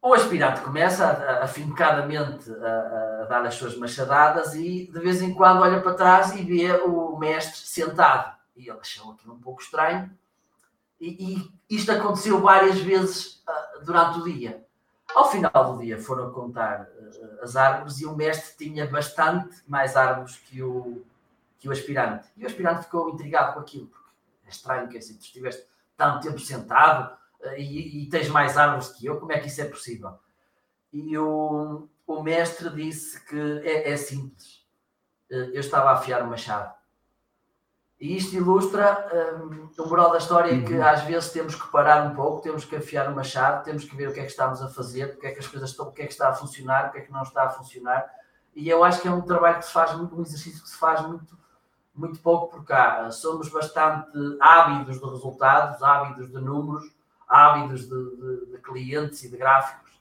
o 0.00 0.14
aspirante 0.14 0.60
começa 0.60 1.06
afincadamente 1.42 2.50
a, 2.52 3.22
a, 3.22 3.24
dar 3.24 3.44
as 3.44 3.54
suas 3.54 3.76
machadadas 3.76 4.54
e 4.54 4.90
de 4.92 5.00
vez 5.00 5.20
em 5.20 5.34
quando 5.34 5.62
olha 5.62 5.80
para 5.80 5.94
trás 5.94 6.34
e 6.36 6.42
vê 6.42 6.72
o 6.72 7.18
mestre 7.18 7.66
sentado. 7.66 8.36
E 8.56 8.68
ele 8.68 8.78
achou 8.80 9.12
aquilo 9.12 9.34
um 9.34 9.40
pouco 9.40 9.62
estranho. 9.62 10.10
E, 11.00 11.34
e 11.68 11.76
isto 11.76 11.90
aconteceu 11.90 12.40
várias 12.40 12.78
vezes 12.78 13.42
uh, 13.48 13.84
durante 13.84 14.20
o 14.20 14.24
dia. 14.24 14.64
Ao 15.12 15.28
final 15.28 15.72
do 15.72 15.82
dia 15.82 16.00
foram 16.00 16.32
contar 16.32 16.82
uh, 16.82 17.42
as 17.42 17.56
árvores 17.56 18.00
e 18.00 18.06
o 18.06 18.14
mestre 18.14 18.56
tinha 18.56 18.86
bastante 18.86 19.56
mais 19.66 19.96
árvores 19.96 20.36
que 20.36 20.62
o, 20.62 21.04
que 21.58 21.68
o 21.68 21.72
aspirante. 21.72 22.28
E 22.36 22.44
o 22.44 22.46
aspirante 22.46 22.84
ficou 22.84 23.10
intrigado 23.10 23.54
com 23.54 23.60
aquilo, 23.60 23.88
porque 23.88 24.10
é 24.46 24.50
estranho 24.50 24.88
que 24.88 24.98
assim, 24.98 25.16
tu 25.16 25.24
estiveste 25.24 25.66
tanto 25.96 26.20
tempo 26.20 26.38
sentado 26.38 27.12
uh, 27.40 27.54
e, 27.56 28.04
e, 28.04 28.08
tens 28.08 28.28
mais 28.28 28.56
árvores 28.56 28.88
que 28.90 29.04
eu, 29.06 29.18
como 29.18 29.32
é 29.32 29.40
que 29.40 29.48
isso 29.48 29.60
é 29.60 29.64
possível? 29.64 30.18
E 30.92 31.18
o, 31.18 31.88
o 32.06 32.22
mestre 32.22 32.70
disse 32.70 33.20
que 33.24 33.60
é, 33.64 33.90
é 33.90 33.96
simples. 33.96 34.62
Eu 35.28 35.60
estava 35.60 35.88
a 35.88 35.94
afiar 35.94 36.22
o 36.22 36.26
machado 36.26 36.74
e 38.02 38.16
isto 38.16 38.34
ilustra 38.34 39.08
um, 39.40 39.70
o 39.80 39.88
moral 39.88 40.10
da 40.10 40.18
história 40.18 40.52
uhum. 40.52 40.64
que 40.64 40.74
às 40.74 41.02
vezes 41.04 41.30
temos 41.30 41.54
que 41.54 41.70
parar 41.70 42.04
um 42.04 42.16
pouco, 42.16 42.42
temos 42.42 42.64
que 42.64 42.74
afiar 42.74 43.08
uma 43.08 43.22
chave, 43.22 43.62
temos 43.62 43.84
que 43.84 43.94
ver 43.94 44.08
o 44.08 44.12
que 44.12 44.18
é 44.18 44.24
que 44.24 44.30
estamos 44.32 44.60
a 44.60 44.68
fazer, 44.68 45.12
porque 45.12 45.28
é 45.28 45.30
que 45.30 45.38
as 45.38 45.46
coisas 45.46 45.70
estão, 45.70 45.86
o 45.86 45.92
que 45.92 46.02
é 46.02 46.06
que 46.06 46.12
está 46.12 46.30
a 46.30 46.34
funcionar, 46.34 46.88
o 46.88 46.90
que 46.90 46.98
é 46.98 47.00
que 47.02 47.12
não 47.12 47.22
está 47.22 47.44
a 47.44 47.50
funcionar. 47.50 48.10
E 48.56 48.68
eu 48.68 48.82
acho 48.82 49.00
que 49.00 49.06
é 49.06 49.10
um 49.12 49.20
trabalho 49.22 49.60
que 49.60 49.66
se 49.66 49.72
faz 49.72 49.96
muito, 49.96 50.16
um 50.16 50.22
exercício 50.22 50.60
que 50.60 50.68
se 50.68 50.76
faz 50.78 51.00
muito, 51.06 51.38
muito 51.94 52.18
pouco 52.18 52.56
por 52.56 52.64
cá. 52.64 53.08
Somos 53.12 53.48
bastante 53.48 54.10
ávidos 54.40 54.98
de 54.98 55.06
resultados, 55.08 55.80
ávidos 55.80 56.28
de 56.28 56.40
números, 56.40 56.92
ávidos 57.28 57.82
de, 57.82 58.16
de, 58.16 58.46
de 58.46 58.58
clientes 58.58 59.22
e 59.22 59.28
de 59.28 59.36
gráficos, 59.36 59.92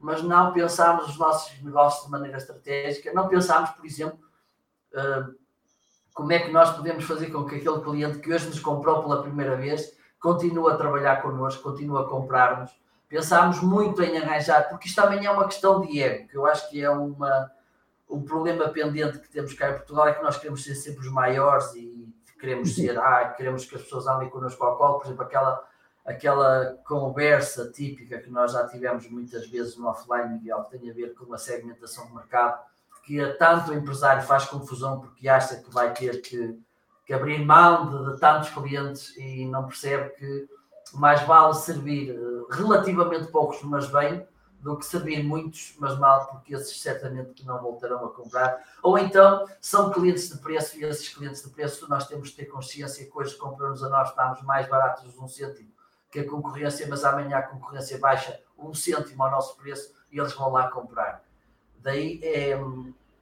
mas 0.00 0.24
não 0.24 0.52
pensamos 0.52 1.08
os 1.08 1.16
nossos 1.16 1.62
negócios 1.62 2.04
de 2.04 2.10
maneira 2.10 2.36
estratégica, 2.36 3.12
não 3.12 3.28
pensamos, 3.28 3.70
por 3.70 3.86
exemplo, 3.86 4.18
uh, 4.92 5.43
como 6.14 6.32
é 6.32 6.38
que 6.38 6.52
nós 6.52 6.70
podemos 6.74 7.04
fazer 7.04 7.26
com 7.26 7.44
que 7.44 7.56
aquele 7.56 7.80
cliente 7.80 8.20
que 8.20 8.32
hoje 8.32 8.46
nos 8.46 8.60
comprou 8.60 9.02
pela 9.02 9.20
primeira 9.20 9.56
vez 9.56 9.92
continue 10.20 10.72
a 10.72 10.76
trabalhar 10.76 11.20
connosco, 11.20 11.62
continue 11.62 12.00
a 12.00 12.04
comprar-nos. 12.04 12.70
Pensámos 13.08 13.60
muito 13.60 14.02
em 14.02 14.16
arranjar, 14.16 14.68
porque 14.68 14.86
isto 14.88 15.02
também 15.02 15.26
é 15.26 15.30
uma 15.30 15.44
questão 15.44 15.80
de 15.80 16.00
ego, 16.00 16.28
que 16.28 16.36
eu 16.36 16.46
acho 16.46 16.70
que 16.70 16.82
é 16.82 16.88
uma, 16.88 17.50
um 18.08 18.22
problema 18.22 18.68
pendente 18.68 19.18
que 19.18 19.28
temos 19.28 19.52
cá 19.54 19.70
em 19.70 19.74
Portugal, 19.74 20.08
é 20.08 20.14
que 20.14 20.22
nós 20.22 20.38
queremos 20.38 20.62
ser 20.62 20.76
sempre 20.76 21.00
os 21.00 21.12
maiores 21.12 21.74
e 21.74 22.08
queremos 22.40 22.74
ser, 22.74 22.98
ah, 22.98 23.34
queremos 23.36 23.64
que 23.64 23.74
as 23.74 23.82
pessoas 23.82 24.06
andem 24.06 24.30
connosco 24.30 24.64
ao 24.64 24.76
colo, 24.76 24.98
por 24.98 25.06
exemplo, 25.06 25.24
aquela, 25.24 25.64
aquela 26.06 26.78
conversa 26.86 27.70
típica 27.70 28.18
que 28.18 28.30
nós 28.30 28.52
já 28.52 28.66
tivemos 28.68 29.08
muitas 29.10 29.48
vezes 29.48 29.76
no 29.76 29.88
offline, 29.88 30.34
Miguel, 30.34 30.62
que 30.64 30.78
tem 30.78 30.90
a 30.90 30.94
ver 30.94 31.12
com 31.14 31.32
a 31.34 31.38
segmentação 31.38 32.06
do 32.06 32.14
mercado, 32.14 32.60
que 33.04 33.20
a 33.20 33.36
tanto 33.36 33.70
o 33.70 33.74
empresário 33.74 34.22
faz 34.22 34.44
confusão 34.44 35.00
porque 35.00 35.28
acha 35.28 35.56
que 35.56 35.70
vai 35.70 35.92
ter 35.92 36.22
que, 36.22 36.58
que 37.06 37.12
abrir 37.12 37.44
mão 37.44 37.90
de, 37.90 38.12
de, 38.12 38.20
tantos 38.20 38.48
clientes 38.50 39.16
e 39.16 39.46
não 39.46 39.66
percebe 39.66 40.10
que 40.10 40.48
mais 40.94 41.22
vale 41.22 41.54
servir 41.54 42.10
eh, 42.10 42.54
relativamente 42.54 43.30
poucos, 43.30 43.62
mas 43.62 43.86
bem, 43.86 44.26
do 44.60 44.78
que 44.78 44.86
servir 44.86 45.22
muitos, 45.22 45.74
mas 45.78 45.98
mal, 45.98 46.26
porque 46.28 46.54
esses 46.54 46.80
certamente 46.80 47.34
que 47.34 47.44
não 47.44 47.60
voltarão 47.60 48.06
a 48.06 48.10
comprar. 48.10 48.62
Ou 48.82 48.98
então 48.98 49.46
são 49.60 49.90
clientes 49.90 50.30
de 50.30 50.38
preço 50.38 50.78
e 50.78 50.84
esses 50.84 51.08
clientes 51.08 51.42
de 51.42 51.50
preço 51.50 51.88
nós 51.88 52.06
temos 52.06 52.30
que 52.30 52.36
ter 52.36 52.46
consciência 52.46 53.04
que 53.04 53.12
hoje 53.14 53.36
compramos 53.36 53.82
a 53.82 53.88
nós 53.90 54.08
estamos 54.08 54.40
mais 54.42 54.66
baratos 54.68 55.12
de 55.12 55.20
um 55.20 55.28
cêntimo 55.28 55.74
que 56.10 56.20
a 56.20 56.30
concorrência, 56.30 56.86
mas 56.88 57.04
amanhã 57.04 57.38
a 57.38 57.42
concorrência 57.42 57.98
baixa 57.98 58.40
um 58.56 58.72
cêntimo 58.72 59.24
ao 59.24 59.32
nosso 59.32 59.56
preço 59.56 59.92
e 60.12 60.18
eles 60.18 60.32
vão 60.32 60.52
lá 60.52 60.70
comprar. 60.70 61.24
Daí 61.84 62.18
é, 62.22 62.58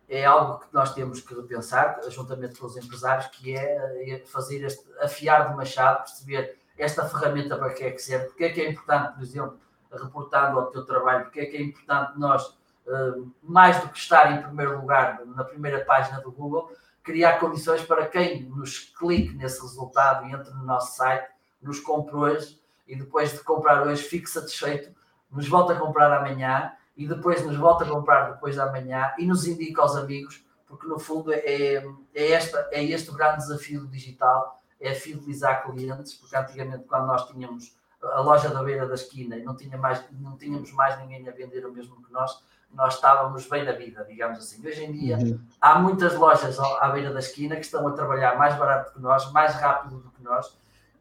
é 0.08 0.24
algo 0.24 0.60
que 0.60 0.72
nós 0.72 0.94
temos 0.94 1.20
que 1.20 1.34
repensar, 1.34 1.98
juntamente 2.08 2.60
com 2.60 2.66
os 2.66 2.76
empresários, 2.76 3.26
que 3.26 3.56
é, 3.56 4.12
é 4.14 4.18
fazer 4.24 4.64
este 4.64 4.84
afiar 5.00 5.50
do 5.50 5.56
machado, 5.56 6.04
perceber 6.04 6.56
esta 6.78 7.04
ferramenta 7.08 7.58
para 7.58 7.74
que 7.74 7.82
é 7.82 7.90
que 7.90 7.98
serve, 7.98 8.26
porque 8.26 8.44
é 8.44 8.50
que 8.50 8.60
é 8.60 8.70
importante, 8.70 9.14
por 9.14 9.22
exemplo, 9.22 9.58
reportando 9.90 10.60
ao 10.60 10.70
teu 10.70 10.86
trabalho, 10.86 11.24
porque 11.24 11.40
é 11.40 11.46
que 11.46 11.56
é 11.56 11.62
importante 11.62 12.16
nós, 12.16 12.56
eh, 12.86 13.22
mais 13.42 13.80
do 13.80 13.88
que 13.88 13.98
estar 13.98 14.32
em 14.32 14.42
primeiro 14.42 14.80
lugar 14.80 15.20
na 15.26 15.42
primeira 15.42 15.84
página 15.84 16.20
do 16.20 16.30
Google, 16.30 16.70
criar 17.02 17.40
condições 17.40 17.82
para 17.82 18.06
quem 18.06 18.44
nos 18.44 18.78
clique 18.78 19.34
nesse 19.34 19.60
resultado 19.60 20.24
e 20.26 20.32
entre 20.32 20.50
no 20.52 20.64
nosso 20.64 20.96
site, 20.96 21.28
nos 21.60 21.80
compre 21.80 22.14
hoje 22.14 22.62
e 22.86 22.96
depois 22.96 23.32
de 23.32 23.40
comprar 23.40 23.84
hoje 23.86 24.04
fique 24.04 24.30
satisfeito, 24.30 24.94
nos 25.30 25.48
volta 25.48 25.72
a 25.72 25.78
comprar 25.78 26.12
amanhã 26.12 26.72
e 27.02 27.08
depois 27.08 27.44
nos 27.44 27.56
volta 27.56 27.84
a 27.84 27.88
comprar 27.88 28.30
depois 28.30 28.54
da 28.54 28.70
manhã 28.70 29.12
e 29.18 29.26
nos 29.26 29.44
indica 29.44 29.82
aos 29.82 29.96
amigos, 29.96 30.44
porque 30.68 30.86
no 30.86 31.00
fundo 31.00 31.32
é, 31.32 31.84
é, 32.14 32.30
esta, 32.30 32.68
é 32.70 32.84
este 32.84 33.10
o 33.10 33.14
grande 33.14 33.38
desafio 33.38 33.80
do 33.80 33.88
digital, 33.88 34.62
é 34.80 34.94
fidelizar 34.94 35.64
clientes, 35.64 36.14
porque 36.14 36.36
antigamente 36.36 36.84
quando 36.84 37.06
nós 37.06 37.26
tínhamos 37.26 37.76
a 38.00 38.20
loja 38.20 38.50
da 38.50 38.62
beira 38.62 38.86
da 38.86 38.94
esquina 38.94 39.36
e 39.36 39.42
não, 39.42 39.56
tinha 39.56 39.76
mais, 39.76 40.04
não 40.12 40.36
tínhamos 40.36 40.70
mais 40.72 40.96
ninguém 41.00 41.28
a 41.28 41.32
vender 41.32 41.66
o 41.66 41.72
mesmo 41.72 42.00
que 42.04 42.12
nós, 42.12 42.40
nós 42.72 42.94
estávamos 42.94 43.48
bem 43.48 43.64
na 43.64 43.72
vida, 43.72 44.04
digamos 44.04 44.38
assim. 44.38 44.64
Hoje 44.64 44.84
em 44.84 44.92
dia 44.92 45.18
uhum. 45.18 45.40
há 45.60 45.78
muitas 45.80 46.14
lojas 46.14 46.58
à 46.60 46.88
beira 46.88 47.12
da 47.12 47.18
esquina 47.18 47.56
que 47.56 47.64
estão 47.64 47.86
a 47.88 47.92
trabalhar 47.92 48.38
mais 48.38 48.56
barato 48.56 48.92
que 48.92 49.00
nós, 49.00 49.30
mais 49.32 49.54
rápido 49.56 49.98
do 49.98 50.10
que 50.10 50.22
nós, 50.22 50.56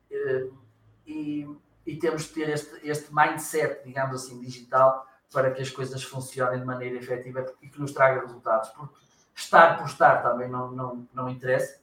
eh, 0.09 0.47
e, 1.05 1.47
e 1.85 1.95
temos 1.95 2.23
de 2.23 2.29
ter 2.29 2.49
este, 2.49 2.87
este 2.87 3.13
mindset, 3.13 3.83
digamos 3.85 4.15
assim, 4.15 4.39
digital, 4.39 5.07
para 5.31 5.51
que 5.51 5.61
as 5.61 5.69
coisas 5.69 6.03
funcionem 6.03 6.59
de 6.59 6.65
maneira 6.65 6.97
efetiva 6.97 7.45
e 7.61 7.67
que 7.67 7.79
nos 7.79 7.93
traga 7.93 8.21
resultados. 8.21 8.69
Porque 8.69 8.95
estar 9.35 9.77
por 9.77 9.87
estar 9.87 10.21
também 10.21 10.49
não, 10.49 10.71
não, 10.71 11.07
não 11.13 11.29
interessa, 11.29 11.79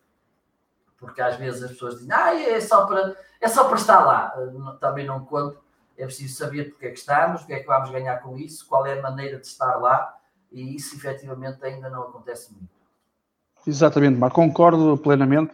porque 0.99 1.21
às 1.21 1.37
vezes 1.37 1.63
as 1.63 1.71
pessoas 1.73 1.99
dizem, 1.99 2.13
ah, 2.13 2.35
é 2.35 2.61
só 2.61 2.87
para, 2.87 3.17
é 3.41 3.49
só 3.49 3.65
para 3.65 3.79
estar 3.79 4.05
lá. 4.05 4.35
Também 4.81 5.07
não 5.07 5.25
conto. 5.25 5.59
É 5.97 6.05
preciso 6.05 6.37
saber 6.37 6.71
porque 6.71 6.87
é 6.87 6.91
que 6.91 6.99
estamos, 6.99 7.43
o 7.43 7.47
que 7.47 7.53
é 7.53 7.61
que 7.61 7.67
vamos 7.67 7.91
ganhar 7.91 8.19
com 8.19 8.37
isso, 8.37 8.67
qual 8.69 8.87
é 8.87 8.99
a 8.99 9.03
maneira 9.03 9.41
de 9.41 9.47
estar 9.47 9.77
lá, 9.77 10.17
e 10.53 10.77
isso 10.77 10.95
efetivamente 10.95 11.65
ainda 11.65 11.91
não 11.91 12.03
acontece 12.03 12.53
muito. 12.53 12.71
Exatamente, 13.67 14.17
Marco, 14.17 14.37
concordo 14.37 14.97
plenamente. 14.97 15.53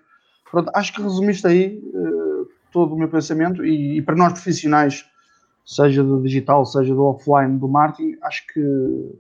Pronto, 0.50 0.70
acho 0.74 0.92
que 0.92 1.02
resumiste 1.02 1.46
aí 1.46 1.78
uh, 1.94 2.46
todo 2.70 2.94
o 2.94 2.98
meu 2.98 3.08
pensamento 3.08 3.64
e, 3.64 3.96
e 3.96 4.02
para 4.02 4.14
nós 4.14 4.34
profissionais 4.34 5.08
seja 5.64 6.02
do 6.02 6.22
digital, 6.22 6.64
seja 6.66 6.94
do 6.94 7.04
offline, 7.04 7.58
do 7.58 7.68
marketing, 7.68 8.16
acho 8.22 8.46
que 8.52 8.60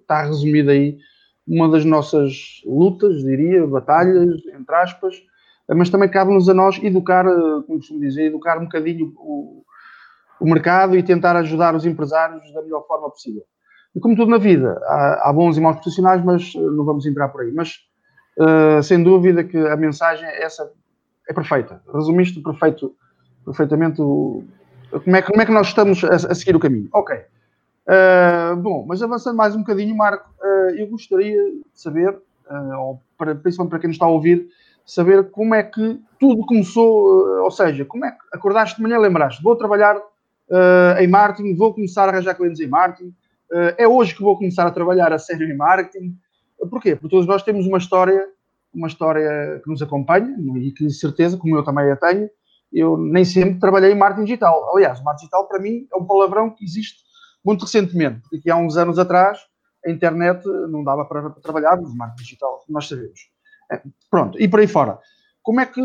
está 0.00 0.22
resumida 0.22 0.72
aí 0.72 0.98
uma 1.46 1.68
das 1.68 1.84
nossas 1.84 2.62
lutas, 2.64 3.22
diria, 3.22 3.66
batalhas, 3.66 4.40
entre 4.46 4.74
aspas, 4.74 5.22
mas 5.68 5.90
também 5.90 6.08
cabe-nos 6.08 6.48
a 6.48 6.54
nós 6.54 6.78
educar, 6.82 7.24
como 7.66 7.78
costumo 7.78 8.00
dizer, 8.00 8.26
educar 8.26 8.58
um 8.58 8.64
bocadinho 8.64 9.12
o, 9.16 9.64
o, 10.40 10.44
mercado 10.44 10.96
e 10.96 11.02
tentar 11.02 11.36
ajudar 11.36 11.74
os 11.74 11.86
empresários 11.86 12.52
da 12.52 12.62
melhor 12.62 12.86
forma 12.86 13.10
possível. 13.10 13.42
E 13.94 14.00
como 14.00 14.16
tudo 14.16 14.30
na 14.30 14.38
vida, 14.38 14.78
há, 14.84 15.30
há 15.30 15.32
bons 15.32 15.56
e 15.56 15.60
maus 15.60 15.76
profissionais, 15.76 16.22
mas 16.22 16.54
não 16.54 16.84
vamos 16.84 17.06
entrar 17.06 17.28
por 17.28 17.42
aí. 17.42 17.52
Mas, 17.52 17.76
uh, 18.38 18.82
sem 18.82 19.02
dúvida 19.02 19.44
que 19.44 19.56
a 19.56 19.76
mensagem 19.76 20.26
é 20.26 20.42
essa 20.42 20.70
é 21.28 21.32
perfeita. 21.32 21.80
Resumiste 21.94 22.40
perfeito, 22.42 22.94
perfeitamente 23.44 24.02
o, 24.02 24.44
como, 25.02 25.16
é, 25.16 25.22
como 25.22 25.42
é 25.42 25.46
que 25.46 25.52
nós 25.52 25.68
estamos 25.68 26.04
a, 26.04 26.14
a 26.14 26.34
seguir 26.34 26.54
o 26.54 26.60
caminho. 26.60 26.88
Ok. 26.92 27.16
Uh, 27.86 28.56
bom, 28.56 28.84
mas 28.86 29.02
avançando 29.02 29.36
mais 29.36 29.54
um 29.54 29.58
bocadinho, 29.58 29.94
Marco, 29.94 30.30
uh, 30.40 30.70
eu 30.70 30.86
gostaria 30.86 31.50
de 31.50 31.62
saber, 31.74 32.10
uh, 32.10 32.78
ou 32.78 33.02
para, 33.18 33.34
principalmente 33.34 33.70
para 33.70 33.78
quem 33.78 33.88
nos 33.88 33.96
está 33.96 34.06
a 34.06 34.10
ouvir, 34.10 34.48
saber 34.86 35.30
como 35.30 35.54
é 35.54 35.62
que 35.62 36.00
tudo 36.18 36.46
começou, 36.46 37.42
ou 37.42 37.50
seja, 37.50 37.84
como 37.84 38.04
é 38.06 38.12
que 38.12 38.18
acordaste 38.32 38.76
de 38.76 38.82
manhã, 38.82 38.98
lembraste, 38.98 39.42
vou 39.42 39.56
trabalhar 39.56 39.98
em 41.00 41.08
marketing, 41.08 41.54
vou 41.54 41.72
começar 41.72 42.04
a 42.04 42.12
arranjar 42.12 42.34
clientes 42.34 42.60
em 42.60 42.66
marketing, 42.66 43.14
é 43.78 43.88
hoje 43.88 44.14
que 44.14 44.22
vou 44.22 44.36
começar 44.36 44.66
a 44.66 44.70
trabalhar 44.70 45.10
a 45.10 45.18
sério 45.18 45.48
em 45.48 45.56
marketing. 45.56 46.14
Porquê? 46.68 46.94
Porque 46.94 47.08
todos 47.08 47.26
nós 47.26 47.42
temos 47.42 47.66
uma 47.66 47.78
história, 47.78 48.28
uma 48.74 48.86
história 48.86 49.58
que 49.64 49.70
nos 49.70 49.80
acompanha 49.80 50.36
e 50.58 50.70
que, 50.70 50.86
de 50.86 50.92
certeza, 50.92 51.38
como 51.38 51.56
eu 51.56 51.64
também 51.64 51.90
a 51.90 51.96
tenho, 51.96 52.28
eu 52.74 52.96
nem 52.98 53.24
sempre 53.24 53.60
trabalhei 53.60 53.92
em 53.92 53.96
marketing 53.96 54.24
digital. 54.24 54.74
Aliás, 54.74 55.00
marketing 55.02 55.26
digital, 55.26 55.46
para 55.46 55.60
mim, 55.60 55.86
é 55.92 55.96
um 55.96 56.04
palavrão 56.04 56.50
que 56.50 56.64
existe 56.64 57.04
muito 57.44 57.62
recentemente, 57.62 58.20
porque 58.20 58.36
aqui 58.36 58.50
há 58.50 58.56
uns 58.56 58.76
anos 58.76 58.98
atrás 58.98 59.38
a 59.86 59.90
internet 59.90 60.44
não 60.70 60.82
dava 60.82 61.04
para, 61.04 61.30
trabalhar 61.30 61.76
no 61.76 61.94
marketing 61.94 62.22
digital, 62.22 62.64
nós 62.68 62.88
sabemos. 62.88 63.20
É, 63.70 63.82
pronto, 64.10 64.40
e 64.40 64.48
por 64.48 64.60
aí 64.60 64.66
fora. 64.66 64.98
Como 65.42 65.60
é 65.60 65.66
que, 65.66 65.80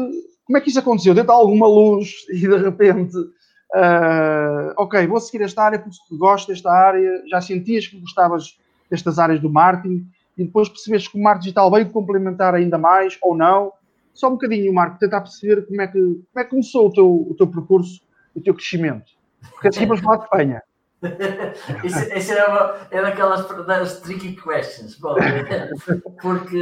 como 0.46 0.58
é 0.58 0.62
que 0.62 0.70
isso 0.70 0.80
aconteceu? 0.80 1.14
Deu 1.14 1.30
alguma 1.30 1.68
luz 1.68 2.14
e 2.32 2.40
de 2.40 2.58
repente, 2.58 3.18
uh, 3.18 4.74
ok, 4.78 5.06
vou 5.06 5.20
seguir 5.20 5.44
esta 5.44 5.64
área 5.64 5.80
porque 5.80 6.18
gosto 6.18 6.48
desta 6.48 6.72
área, 6.72 7.24
já 7.28 7.42
sentias 7.42 7.88
que 7.88 8.00
gostavas 8.00 8.58
destas 8.90 9.20
áreas 9.20 9.42
do 9.42 9.50
marketing 9.50 10.08
e 10.38 10.46
depois 10.46 10.70
percebeste 10.70 11.12
que 11.12 11.18
o 11.18 11.22
marketing 11.22 11.44
digital 11.44 11.70
veio 11.70 11.90
complementar 11.90 12.56
ainda 12.56 12.78
mais 12.78 13.18
ou 13.22 13.36
não. 13.36 13.74
Só 14.20 14.28
um 14.28 14.32
bocadinho, 14.32 14.74
Marco, 14.74 15.00
tentar 15.00 15.22
perceber 15.22 15.66
como 15.66 15.82
é 15.82 15.88
que, 15.88 15.98
como 15.98 16.26
é 16.36 16.44
que 16.44 16.50
começou 16.50 16.88
o 16.88 16.92
teu, 16.92 17.10
o 17.10 17.34
teu 17.38 17.48
percurso, 17.48 18.02
o 18.36 18.42
teu 18.42 18.54
crescimento. 18.54 19.14
Porque 19.54 19.70
assim 19.70 19.86
vamos 19.86 20.02
falar 20.02 20.18
de 20.18 20.24
Espanha. 20.26 20.64
isso, 21.86 22.18
isso 22.18 22.34
é, 22.34 22.46
uma, 22.46 22.76
é 22.92 23.02
daquelas 23.02 23.48
das 23.66 24.02
tricky 24.02 24.36
questions. 24.36 25.00
Bom, 25.00 25.16
porque 26.22 26.62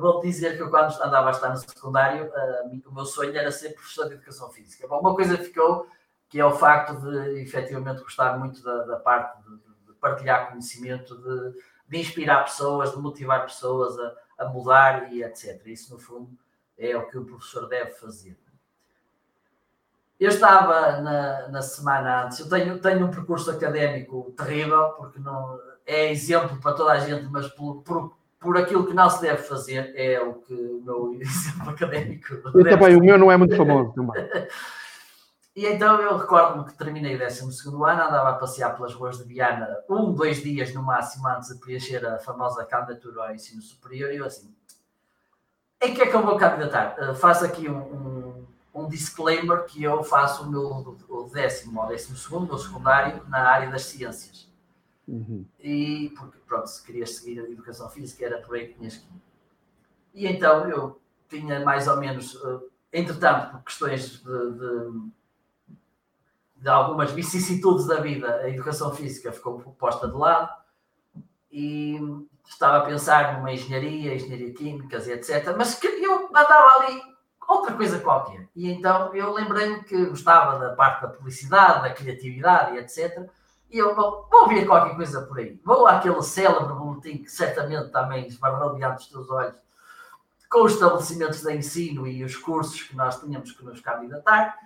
vou 0.00 0.20
dizer 0.22 0.56
que 0.56 0.62
eu, 0.64 0.70
quando 0.70 0.92
andava 1.00 1.28
a 1.28 1.30
estar 1.30 1.50
no 1.50 1.56
secundário, 1.58 2.24
uh, 2.24 2.90
o 2.90 2.92
meu 2.92 3.04
sonho 3.04 3.36
era 3.36 3.52
ser 3.52 3.74
professor 3.74 4.08
de 4.08 4.14
educação 4.14 4.50
física. 4.50 4.88
Bom, 4.88 4.98
uma 4.98 5.14
coisa 5.14 5.38
ficou 5.38 5.86
que 6.28 6.40
é 6.40 6.44
o 6.44 6.50
facto 6.50 6.96
de 6.96 7.42
efetivamente 7.42 8.02
gostar 8.02 8.36
muito 8.40 8.60
da, 8.64 8.84
da 8.86 8.96
parte 8.96 9.40
de, 9.44 9.56
de, 9.86 9.92
partilhar 10.00 10.48
conhecimento, 10.48 11.14
de, 11.16 11.60
de, 11.86 11.98
inspirar 12.00 12.42
pessoas, 12.42 12.90
de 12.90 12.98
motivar 12.98 13.42
pessoas 13.44 13.96
a, 13.96 14.14
a 14.38 14.48
mudar 14.48 15.12
e 15.12 15.22
etc. 15.22 15.64
Isso, 15.66 15.94
no 15.94 16.00
fundo, 16.00 16.36
é 16.78 16.96
o 16.96 17.06
que 17.08 17.18
o 17.18 17.24
professor 17.24 17.68
deve 17.68 17.92
fazer. 17.92 18.36
Eu 20.18 20.28
estava 20.28 21.00
na, 21.00 21.48
na 21.48 21.62
semana 21.62 22.24
antes, 22.24 22.38
eu 22.38 22.48
tenho, 22.48 22.78
tenho 22.78 23.06
um 23.06 23.10
percurso 23.10 23.50
académico 23.50 24.32
terrível, 24.36 24.90
porque 24.90 25.18
não 25.18 25.58
é 25.84 26.12
exemplo 26.12 26.60
para 26.60 26.74
toda 26.74 26.92
a 26.92 27.00
gente, 27.00 27.24
mas 27.24 27.48
por, 27.48 27.82
por, 27.82 28.16
por 28.38 28.56
aquilo 28.56 28.86
que 28.86 28.94
não 28.94 29.10
se 29.10 29.20
deve 29.20 29.42
fazer, 29.42 29.92
é 29.96 30.20
o 30.20 30.34
que 30.34 30.54
o 30.54 30.80
meu 30.84 31.18
exemplo 31.20 31.70
académico. 31.70 32.34
Eu 32.54 32.64
também, 32.64 32.96
o 32.96 33.00
meu 33.00 33.18
não 33.18 33.32
é 33.32 33.36
muito 33.36 33.56
famoso 33.56 33.92
também. 33.94 34.14
E 35.54 35.66
então 35.66 36.00
eu 36.00 36.16
recordo-me 36.16 36.64
que 36.64 36.78
terminei 36.78 37.14
o 37.14 37.18
12 37.18 37.42
ano, 37.68 37.78
andava 37.84 38.30
a 38.30 38.34
passear 38.34 38.74
pelas 38.74 38.94
ruas 38.94 39.18
de 39.18 39.24
Viana 39.24 39.68
um, 39.86 40.10
dois 40.10 40.42
dias 40.42 40.72
no 40.72 40.82
máximo 40.82 41.28
antes 41.28 41.50
de 41.50 41.60
preencher 41.60 42.06
a 42.06 42.18
famosa 42.18 42.64
candidatura 42.64 43.24
ao 43.24 43.34
ensino 43.34 43.60
superior, 43.60 44.10
e 44.12 44.16
eu 44.16 44.24
assim, 44.24 44.54
em 45.82 45.94
que 45.94 46.02
é 46.02 46.06
que 46.06 46.14
eu 46.14 46.22
vou 46.22 46.36
candidatar? 46.36 46.96
Uh, 46.98 47.14
faço 47.14 47.44
aqui 47.44 47.68
um, 47.68 47.78
um 47.78 48.12
um 48.74 48.88
disclaimer 48.88 49.64
que 49.64 49.82
eu 49.82 50.02
faço 50.02 50.44
o 50.44 50.50
meu 50.50 50.96
o 51.08 51.30
décimo 51.30 51.80
ou 51.80 51.88
décimo 51.88 52.16
segundo, 52.16 52.46
meu 52.46 52.58
secundário, 52.58 53.22
na 53.28 53.40
área 53.40 53.70
das 53.70 53.82
ciências. 53.82 54.50
Uhum. 55.06 55.44
E 55.60 56.12
porque, 56.16 56.38
pronto, 56.46 56.66
se 56.68 56.82
querias 56.82 57.16
seguir 57.16 57.40
a 57.40 57.50
educação 57.50 57.88
física, 57.90 58.24
era 58.24 58.38
por 58.38 58.56
aí 58.56 58.68
que 58.68 58.74
tinhas 58.74 58.96
que 58.96 59.04
ir. 59.04 59.22
E 60.14 60.26
então 60.26 60.68
eu 60.68 61.00
tinha 61.28 61.60
mais 61.64 61.86
ou 61.86 61.96
menos, 61.98 62.34
uh, 62.36 62.70
entretanto, 62.92 63.52
por 63.52 63.62
questões 63.62 64.22
de, 64.22 64.52
de, 64.52 65.10
de, 66.56 66.68
algumas 66.68 67.10
vicissitudes 67.10 67.86
da 67.86 68.00
vida, 68.00 68.36
a 68.36 68.48
educação 68.48 68.94
física 68.94 69.32
ficou 69.32 69.58
posta 69.78 70.08
de 70.08 70.16
lado 70.16 70.50
e 71.52 72.00
estava 72.48 72.78
a 72.78 72.86
pensar 72.86 73.36
numa 73.36 73.52
engenharia, 73.52 74.14
engenharia 74.14 74.54
químicas 74.54 75.06
e 75.06 75.12
etc. 75.12 75.54
Mas 75.56 75.78
eu 75.82 76.28
andava 76.28 76.80
ali 76.80 77.02
outra 77.46 77.74
coisa 77.74 78.00
qualquer. 78.00 78.48
E 78.56 78.70
então 78.70 79.14
eu 79.14 79.32
lembrei-me 79.32 79.84
que 79.84 80.06
gostava 80.06 80.58
da 80.58 80.74
parte 80.74 81.02
da 81.02 81.08
publicidade, 81.08 81.82
da 81.82 81.94
criatividade 81.94 82.76
e 82.76 82.78
etc. 82.78 83.28
E 83.70 83.78
eu 83.78 83.94
vou, 83.94 84.26
vou 84.30 84.48
ver 84.48 84.66
qualquer 84.66 84.96
coisa 84.96 85.22
por 85.22 85.38
aí. 85.38 85.60
Vou 85.64 85.86
àquele 85.86 86.22
célebre 86.22 86.74
boletim 86.74 87.22
que 87.22 87.30
certamente 87.30 87.90
também 87.90 88.26
esbarrou 88.26 88.74
diante 88.74 88.98
dos 88.98 89.08
teus 89.08 89.30
olhos, 89.30 89.54
com 90.50 90.64
os 90.64 90.72
estabelecimentos 90.72 91.42
de 91.42 91.54
ensino 91.54 92.06
e 92.06 92.24
os 92.24 92.36
cursos 92.36 92.82
que 92.82 92.96
nós 92.96 93.20
tínhamos 93.20 93.52
que 93.52 93.64
nos 93.64 93.80
candidatar. 93.80 94.56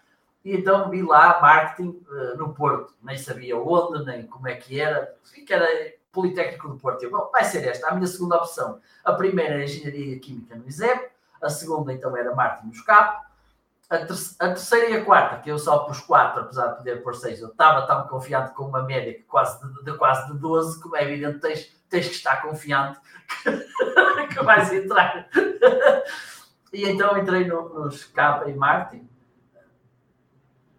E 0.45 0.57
então 0.57 0.91
vi 0.91 1.03
lá 1.03 1.41
marketing 1.41 2.01
uh, 2.09 2.37
no 2.37 2.55
Porto. 2.55 2.95
Nem 3.03 3.19
sabia 3.19 3.57
onde, 3.57 4.05
nem 4.05 4.27
como 4.27 4.49
é 4.49 4.55
que 4.55 4.81
era. 4.81 5.15
Vi 5.33 5.43
que 5.43 5.53
era 5.53 5.96
Politécnico 6.17 6.69
do 6.69 6.77
Porto. 6.77 7.09
Bom, 7.11 7.31
vai 7.31 7.45
ser 7.45 7.67
esta 7.69 7.89
a 7.89 7.95
minha 7.95 8.07
segunda 8.07 8.37
opção. 8.37 8.81
A 9.05 9.13
primeira 9.13 9.55
era 9.55 9.65
Engenharia 9.65 10.19
Química 10.19 10.57
no 10.57 10.67
ISEP 10.67 11.15
a 11.41 11.51
segunda 11.51 11.93
então 11.93 12.17
era 12.17 12.35
Martin 12.35 12.67
Moscato, 12.69 13.25
a, 13.89 13.99
ter 13.99 14.15
a, 14.41 14.49
terceira 14.49 14.91
e 14.91 14.97
a 14.97 15.05
quarta, 15.05 15.41
que 15.41 15.51
eu 15.51 15.59
só 15.59 15.81
pus 15.81 16.01
quatro, 16.01 16.43
apesar 16.43 16.69
de 16.69 16.77
poder 16.79 17.03
pôr 17.03 17.15
seis, 17.15 17.41
eu 17.41 17.49
estava 17.49 17.87
tão 17.87 18.07
confiante 18.09 18.53
com 18.53 18.65
uma 18.65 18.83
média 18.83 19.15
que 19.15 19.23
quase 19.23 19.61
de, 19.61 19.85
de, 19.85 19.97
quase 19.97 20.33
de 20.33 20.39
12, 20.39 20.83
como 20.83 20.97
é 20.97 21.05
evidente, 21.05 21.39
tens, 21.39 21.73
tens 21.89 22.09
que 22.09 22.15
estar 22.15 22.43
confiante 22.43 22.99
que, 23.43 24.35
que 24.35 24.43
vais 24.43 24.73
entrar. 24.73 25.29
e 26.73 26.89
então 26.89 27.17
entrei 27.17 27.47
no, 27.47 27.69
nos 27.69 28.05
Capa 28.05 28.51
e 28.51 28.55
Martin. 28.55 29.09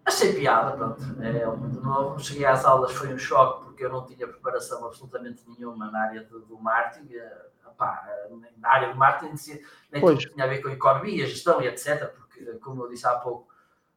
Achei 0.08 0.32
piada, 0.32 0.72
pronto. 0.72 1.02
É, 1.22 1.68
de 1.68 1.80
novo, 1.82 2.18
cheguei 2.18 2.46
às 2.46 2.64
aulas, 2.64 2.94
foi 2.94 3.14
um 3.14 3.18
choque, 3.18 3.66
porque 3.66 3.84
eu 3.84 3.90
não 3.90 4.06
tinha 4.06 4.26
preparação 4.26 4.86
absolutamente 4.86 5.42
nenhuma 5.48 5.92
na 5.92 6.00
área 6.00 6.24
do, 6.24 6.40
do 6.40 6.58
marketing. 6.58 7.14
Eh, 7.14 7.48
na 8.58 8.70
área 8.70 8.92
do 8.92 8.98
marketing 8.98 9.36
nem 9.92 10.02
pois. 10.02 10.24
tudo 10.24 10.34
tinha 10.34 10.46
a 10.46 10.48
ver 10.48 10.62
com 10.62 10.70
a 10.70 10.74
economia, 10.74 11.28
gestão 11.28 11.62
e 11.62 11.68
etc. 11.68 12.08
Porque, 12.08 12.44
como 12.64 12.84
eu 12.84 12.90
disse 12.90 13.06
há 13.06 13.16
pouco, 13.16 13.48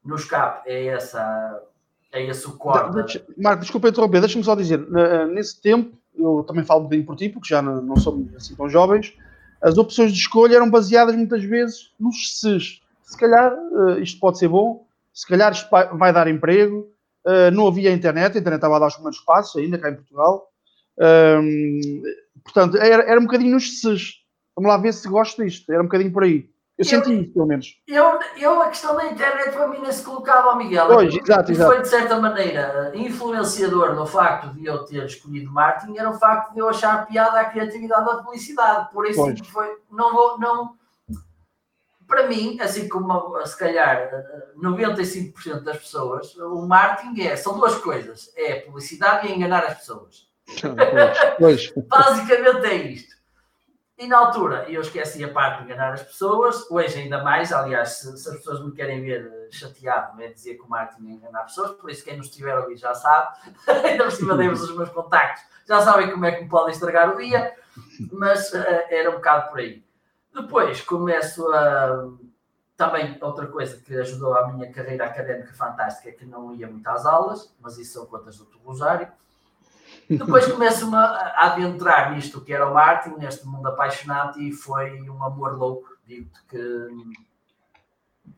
no 0.04 0.18
SCAP 0.18 0.68
é 0.68 0.86
essa 0.86 1.62
é 2.12 2.26
esse 2.26 2.46
o 2.46 2.56
core. 2.56 2.90
Marco, 3.38 3.62
desculpa 3.62 3.88
interromper, 3.88 4.20
deixa-me 4.20 4.44
só 4.44 4.56
dizer, 4.56 4.84
nesse 5.28 5.60
tempo, 5.62 5.96
eu 6.14 6.44
também 6.46 6.64
falo 6.64 6.88
bem 6.88 7.04
por 7.04 7.16
ti, 7.16 7.28
porque 7.28 7.48
já 7.48 7.62
não, 7.62 7.80
não 7.80 7.96
somos 7.96 8.34
assim 8.34 8.54
tão 8.56 8.68
jovens, 8.68 9.16
as 9.62 9.78
opções 9.78 10.12
de 10.12 10.18
escolha 10.18 10.56
eram 10.56 10.68
baseadas 10.68 11.14
muitas 11.14 11.44
vezes 11.44 11.92
nos 11.98 12.40
SES. 12.40 12.82
Se 13.02 13.16
calhar 13.16 13.52
eh, 13.52 14.00
isto 14.00 14.18
pode 14.18 14.38
ser 14.38 14.48
bom, 14.48 14.84
se 15.20 15.26
calhar 15.26 15.52
isto 15.52 15.68
vai 15.70 16.12
dar 16.14 16.28
emprego, 16.28 16.88
eh, 17.26 17.50
não 17.50 17.68
havia 17.68 17.92
internet, 17.92 18.36
a 18.36 18.40
internet 18.40 18.58
estava 18.58 18.76
a 18.76 18.78
dar 18.78 18.86
os 18.86 18.94
primeiros 18.94 19.20
passos 19.20 19.60
ainda 19.60 19.78
cá 19.78 19.90
em 19.90 19.96
Portugal. 19.96 20.48
Portanto, 22.42 22.78
era, 22.78 23.02
era 23.02 23.20
um 23.20 23.24
bocadinho 23.24 23.52
nos 23.52 23.80
SES. 23.82 24.14
Vamos 24.56 24.70
lá 24.70 24.78
ver 24.78 24.94
se 24.94 25.06
gosto 25.06 25.44
disto. 25.44 25.70
Era 25.70 25.82
um 25.82 25.86
bocadinho 25.86 26.10
por 26.10 26.24
aí. 26.24 26.48
Eu, 26.78 26.82
eu 26.82 26.84
senti 26.86 27.20
isso, 27.20 27.34
pelo 27.34 27.46
menos. 27.46 27.74
Eu, 27.86 28.18
eu, 28.38 28.62
a 28.62 28.68
questão 28.68 28.96
da 28.96 29.04
internet 29.12 29.52
para 29.52 29.68
mim 29.68 29.80
nem 29.80 29.92
se 29.92 30.02
colocava 30.02 30.52
ao 30.52 30.56
Miguel. 30.56 30.86
Pois, 30.86 31.14
exato, 31.14 31.52
exato. 31.52 31.70
Foi, 31.70 31.82
de 31.82 31.88
certa 31.88 32.18
maneira, 32.18 32.90
influenciador 32.94 33.94
no 33.94 34.06
facto 34.06 34.54
de 34.54 34.64
eu 34.64 34.82
ter 34.86 35.04
escolhido 35.04 35.52
marketing, 35.52 35.98
era 35.98 36.08
o 36.08 36.18
facto 36.18 36.54
de 36.54 36.60
eu 36.60 36.68
achar 36.70 37.06
piada 37.06 37.38
a 37.38 37.44
criatividade 37.44 38.06
da 38.06 38.16
publicidade. 38.16 38.90
Por 38.90 39.06
isso 39.06 39.22
foi. 39.52 39.76
Não 39.90 40.14
vou. 40.14 40.38
Não, 40.38 40.74
para 42.10 42.26
mim, 42.26 42.58
assim 42.60 42.88
como 42.88 43.40
se 43.46 43.56
calhar 43.56 44.10
95% 44.60 45.62
das 45.62 45.78
pessoas, 45.78 46.34
o 46.36 46.66
marketing 46.66 47.22
é, 47.22 47.36
são 47.36 47.56
duas 47.56 47.76
coisas: 47.76 48.32
é 48.36 48.56
publicidade 48.56 49.28
e 49.28 49.32
enganar 49.32 49.64
as 49.64 49.78
pessoas. 49.78 50.28
Pois, 51.38 51.72
Basicamente 51.86 52.66
é 52.66 52.74
isto. 52.74 53.20
E 53.96 54.08
na 54.08 54.18
altura 54.18 54.64
eu 54.68 54.80
esqueci 54.80 55.22
a 55.22 55.32
parte 55.32 55.58
de 55.58 55.64
enganar 55.64 55.92
as 55.92 56.02
pessoas, 56.02 56.68
hoje 56.70 56.98
ainda 56.98 57.22
mais, 57.22 57.52
aliás, 57.52 57.90
se, 57.90 58.18
se 58.18 58.28
as 58.28 58.36
pessoas 58.38 58.64
me 58.64 58.72
querem 58.72 59.02
ver 59.02 59.48
chateado, 59.52 60.20
é 60.20 60.28
dizer 60.28 60.54
que 60.54 60.62
o 60.62 60.68
marketing 60.68 61.10
é 61.10 61.12
enganar 61.12 61.44
pessoas, 61.44 61.72
por 61.72 61.90
isso 61.90 62.04
quem 62.04 62.16
nos 62.16 62.26
estiver 62.26 62.56
a 62.56 62.60
ouvir 62.60 62.76
já 62.76 62.94
sabe, 62.94 63.36
ainda 63.84 64.04
por 64.04 64.12
cima 64.12 64.36
demos 64.36 64.62
os 64.62 64.74
meus 64.74 64.88
contactos, 64.88 65.44
já 65.68 65.80
sabem 65.82 66.10
como 66.10 66.24
é 66.24 66.32
que 66.32 66.42
me 66.42 66.48
podem 66.48 66.72
estragar 66.72 67.14
o 67.14 67.18
dia, 67.18 67.54
mas 68.10 68.52
uh, 68.52 68.64
era 68.88 69.10
um 69.10 69.16
bocado 69.16 69.50
por 69.50 69.60
aí. 69.60 69.84
Depois 70.34 70.80
começo 70.82 71.46
a. 71.52 72.08
Também 72.76 73.18
outra 73.20 73.46
coisa 73.46 73.76
que 73.76 73.94
ajudou 73.94 74.34
a 74.34 74.48
minha 74.48 74.72
carreira 74.72 75.04
académica 75.04 75.52
fantástica 75.52 76.08
é 76.08 76.12
que 76.12 76.24
não 76.24 76.54
ia 76.54 76.66
muito 76.66 76.86
às 76.88 77.04
aulas, 77.04 77.54
mas 77.60 77.76
isso 77.76 77.92
são 77.92 78.06
contas 78.06 78.38
do 78.38 78.58
Rosário 78.64 79.06
depois 80.08 80.46
começo-me 80.50 80.96
a 80.96 81.46
adentrar 81.46 82.12
nisto 82.14 82.40
que 82.40 82.52
era 82.52 82.68
o 82.68 82.74
marketing, 82.74 83.18
neste 83.18 83.46
mundo 83.46 83.66
apaixonante, 83.68 84.40
e 84.40 84.52
foi 84.52 85.08
um 85.08 85.22
amor 85.22 85.56
louco. 85.56 85.96
Digo-te 86.04 86.42
que 86.48 86.88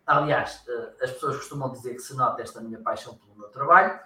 aliás, 0.06 0.64
as 1.00 1.10
pessoas 1.12 1.36
costumam 1.36 1.70
dizer 1.70 1.94
que 1.94 2.00
se 2.00 2.14
nota 2.14 2.42
esta 2.42 2.60
minha 2.60 2.78
paixão 2.78 3.14
pelo 3.14 3.36
meu 3.36 3.48
trabalho 3.48 3.98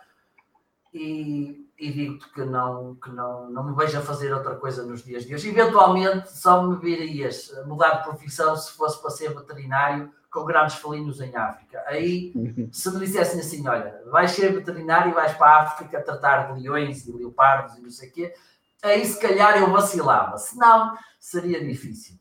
e, 0.92 1.65
e 1.78 1.92
digo-te 1.92 2.28
que, 2.32 2.44
não, 2.44 2.94
que 2.94 3.10
não, 3.10 3.50
não 3.50 3.64
me 3.64 3.76
vejo 3.76 3.98
a 3.98 4.02
fazer 4.02 4.32
outra 4.32 4.56
coisa 4.56 4.82
nos 4.82 5.04
dias 5.04 5.24
de 5.24 5.34
hoje. 5.34 5.48
Eventualmente 5.48 6.32
só 6.32 6.62
me 6.62 6.76
virias 6.76 7.52
mudar 7.66 7.96
de 7.96 8.04
profissão 8.04 8.56
se 8.56 8.72
fosse 8.72 9.00
para 9.00 9.10
ser 9.10 9.34
veterinário 9.34 10.10
com 10.30 10.44
grandes 10.44 10.76
felinos 10.76 11.20
em 11.20 11.36
África. 11.36 11.82
Aí, 11.86 12.32
se 12.72 12.90
me 12.90 13.00
dissessem 13.00 13.40
assim, 13.40 13.66
olha, 13.68 14.02
vais 14.10 14.30
ser 14.30 14.52
veterinário 14.52 15.10
e 15.10 15.14
vais 15.14 15.34
para 15.34 15.50
a 15.50 15.62
África 15.62 16.02
tratar 16.02 16.52
de 16.52 16.60
leões 16.60 17.06
e 17.06 17.12
leopardos 17.12 17.76
e 17.76 17.82
não 17.82 17.90
sei 17.90 18.08
o 18.08 18.12
quê, 18.12 18.34
aí 18.82 19.04
se 19.04 19.20
calhar 19.20 19.58
eu 19.58 19.70
vacilava. 19.70 20.38
Se 20.38 20.56
não, 20.56 20.96
seria 21.18 21.62
difícil. 21.62 22.16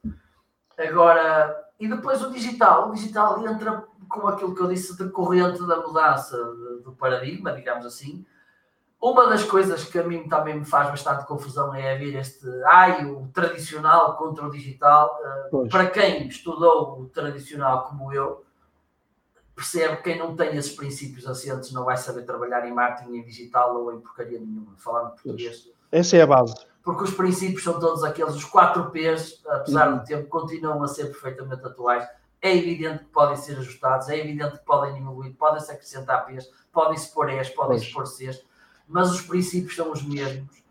Agora, 0.78 1.56
e 1.80 1.88
depois 1.88 2.22
o 2.22 2.32
digital. 2.32 2.90
O 2.90 2.94
digital 2.94 3.46
entra 3.48 3.86
com 4.10 4.28
aquilo 4.28 4.54
que 4.54 4.62
eu 4.62 4.68
disse 4.68 4.98
de 4.98 5.10
corrente 5.10 5.66
da 5.66 5.78
mudança 5.78 6.38
do 6.84 6.96
paradigma, 6.98 7.52
digamos 7.54 7.86
assim, 7.86 8.26
uma 9.02 9.30
das 9.30 9.44
coisas 9.44 9.84
que 9.84 10.00
a 10.00 10.04
mim 10.04 10.28
também 10.28 10.58
me 10.58 10.66
faz 10.66 10.90
bastante 10.90 11.26
confusão 11.26 11.74
é 11.76 11.94
haver 11.94 12.16
este 12.16 12.48
ai, 12.66 13.06
o 13.06 13.28
tradicional 13.34 14.18
contra 14.18 14.46
o 14.46 14.50
digital. 14.50 15.20
Uh, 15.52 15.70
para 15.70 15.88
quem 15.88 16.28
estudou 16.28 17.02
o 17.02 17.06
tradicional 17.10 17.84
como 17.84 18.12
eu, 18.12 18.44
percebe 19.56 19.98
que 19.98 20.04
quem 20.04 20.20
não 20.20 20.36
tem 20.36 20.56
esses 20.58 20.76
princípios 20.76 21.28
assentes 21.28 21.72
não 21.72 21.86
vai 21.86 21.98
saber 21.98 22.24
trabalhar 22.24 22.68
em 22.68 22.74
marketing 22.74 23.18
em 23.18 23.24
digital 23.24 23.76
ou 23.76 23.94
em 23.94 24.00
porcaria 24.00 24.40
nenhuma, 24.40 24.74
falando 24.78 25.12
português. 25.12 25.70
Essa 25.92 26.18
é 26.18 26.22
a 26.22 26.28
base. 26.28 26.56
Porque 26.84 27.04
os 27.04 27.14
princípios 27.14 27.64
são 27.64 27.80
todos 27.80 28.04
aqueles, 28.04 28.36
os 28.36 28.46
4 28.46 28.92
P's, 28.92 29.42
apesar 29.48 29.90
uhum. 29.90 29.98
do 29.98 30.04
tempo, 30.04 30.28
continuam 30.28 30.84
a 30.84 30.88
ser 30.88 31.06
perfeitamente 31.06 31.66
atuais. 31.66 32.08
É 32.42 32.56
evidente 32.56 33.06
que 33.06 33.12
podem 33.12 33.36
ser 33.36 33.58
ajustados, 33.58 34.10
é 34.10 34.20
evidente 34.20 34.60
que 34.60 34.66
podem 34.66 34.94
diminuir, 34.94 35.32
podem-se 35.34 35.72
acrescentar 35.72 36.26
P's, 36.26 36.50
podem-se 36.72 37.12
pôr 37.14 37.30
E's, 37.30 37.50
podem-se 37.50 37.92
pôr 37.92 38.06
C's 38.06 38.44
mas 38.88 39.12
os 39.12 39.22
princípios 39.22 39.76
são 39.76 39.92
os 39.92 40.04
mesmos 40.04 40.64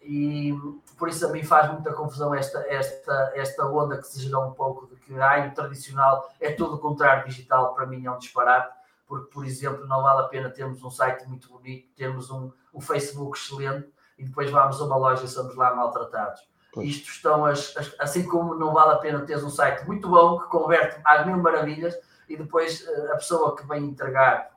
e 0.00 0.54
por 0.96 1.08
isso 1.08 1.26
a 1.26 1.30
mim 1.30 1.42
faz 1.42 1.70
muita 1.72 1.92
confusão 1.92 2.34
esta, 2.34 2.60
esta, 2.68 3.32
esta 3.34 3.66
onda 3.66 3.98
que 3.98 4.06
se 4.06 4.20
gerou 4.20 4.46
um 4.46 4.52
pouco 4.52 4.86
de 4.86 4.96
que 4.96 5.18
ai, 5.18 5.48
o 5.48 5.54
tradicional 5.54 6.32
é 6.40 6.52
tudo 6.52 6.76
o 6.76 6.78
contrário 6.78 7.28
digital, 7.28 7.74
para 7.74 7.86
mim 7.86 8.06
é 8.06 8.10
um 8.10 8.18
disparate, 8.18 8.74
porque, 9.06 9.30
por 9.30 9.44
exemplo, 9.44 9.86
não 9.86 10.02
vale 10.02 10.22
a 10.22 10.28
pena 10.28 10.50
termos 10.50 10.82
um 10.82 10.90
site 10.90 11.26
muito 11.26 11.48
bonito, 11.48 11.88
termos 11.94 12.30
um, 12.30 12.50
um 12.72 12.80
Facebook 12.80 13.38
excelente 13.38 13.88
e 14.16 14.24
depois 14.24 14.50
vamos 14.50 14.80
a 14.80 14.84
uma 14.84 14.96
loja 14.96 15.24
e 15.24 15.28
somos 15.28 15.54
lá 15.54 15.74
maltratados. 15.74 16.40
Pois. 16.72 16.88
Isto 16.88 17.10
estão 17.10 17.44
as, 17.44 17.76
as, 17.76 17.94
assim 17.98 18.24
como 18.24 18.54
não 18.54 18.72
vale 18.72 18.92
a 18.92 18.98
pena 18.98 19.20
teres 19.20 19.42
um 19.42 19.50
site 19.50 19.86
muito 19.86 20.08
bom 20.08 20.38
que 20.38 20.48
converte 20.48 21.00
às 21.04 21.26
mil 21.26 21.38
maravilhas 21.38 21.98
e 22.28 22.36
depois 22.36 22.86
eh, 22.86 23.12
a 23.12 23.16
pessoa 23.16 23.56
que 23.56 23.66
vem 23.66 23.84
entregar 23.84 24.50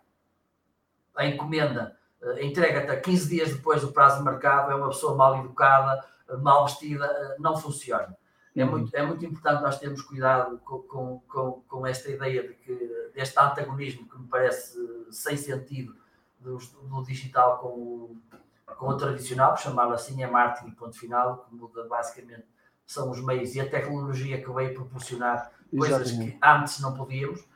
a 1.15 1.25
encomenda 1.25 1.97
entrega-te 2.41 2.91
a 2.91 2.99
15 2.99 3.29
dias 3.29 3.53
depois 3.53 3.81
do 3.81 3.91
prazo 3.91 4.23
marcado, 4.23 4.71
é 4.71 4.75
uma 4.75 4.89
pessoa 4.89 5.15
mal 5.15 5.37
educada, 5.39 6.03
uh, 6.27 6.37
mal 6.37 6.65
vestida, 6.65 7.05
uh, 7.05 7.41
não 7.41 7.57
funciona. 7.57 8.15
É, 8.55 8.63
uhum. 8.63 8.71
muito, 8.71 8.95
é 8.95 9.05
muito 9.05 9.25
importante 9.25 9.61
nós 9.61 9.79
termos 9.79 10.01
cuidado 10.01 10.57
com, 10.59 11.21
com, 11.27 11.63
com, 11.67 11.87
esta 11.87 12.09
ideia 12.09 12.47
de 12.47 12.53
que, 12.55 13.11
deste 13.13 13.39
antagonismo 13.39 14.09
que 14.09 14.17
me 14.19 14.27
parece 14.27 14.77
sem 15.11 15.37
sentido 15.37 15.95
do, 16.39 16.57
do 16.57 17.03
digital 17.03 17.59
com 17.59 17.67
o, 17.67 18.17
com 18.65 18.87
o 18.87 18.97
tradicional, 18.97 19.55
chamá-lo 19.55 19.93
assim, 19.93 20.23
é 20.23 20.27
marketing 20.27 20.71
ponto 20.71 20.97
final, 20.97 21.45
que 21.45 21.55
muda 21.55 21.85
basicamente 21.85 22.45
são 22.85 23.11
os 23.11 23.23
meios 23.23 23.55
e 23.55 23.61
a 23.61 23.69
tecnologia 23.69 24.41
que 24.41 24.51
veio 24.51 24.73
proporcionar 24.73 25.51
coisas 25.69 26.07
Exatamente. 26.07 26.31
que 26.31 26.39
antes 26.43 26.79
não 26.79 26.95
podíamos, 26.95 27.47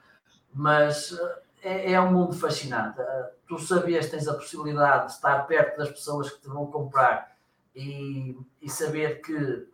mas 0.53 1.11
é, 1.63 1.93
é 1.93 2.01
um 2.01 2.11
mundo 2.11 2.33
fascinante. 2.33 2.99
Uh, 2.99 3.25
tu 3.47 3.57
sabias, 3.57 4.09
tens 4.09 4.27
a 4.27 4.33
possibilidade 4.33 5.07
de 5.07 5.11
estar 5.13 5.47
perto 5.47 5.77
das 5.77 5.89
pessoas 5.89 6.29
que 6.29 6.41
te 6.41 6.49
vão 6.49 6.67
comprar 6.67 7.35
e, 7.73 8.37
e 8.61 8.69
saber 8.69 9.21
que 9.21 9.67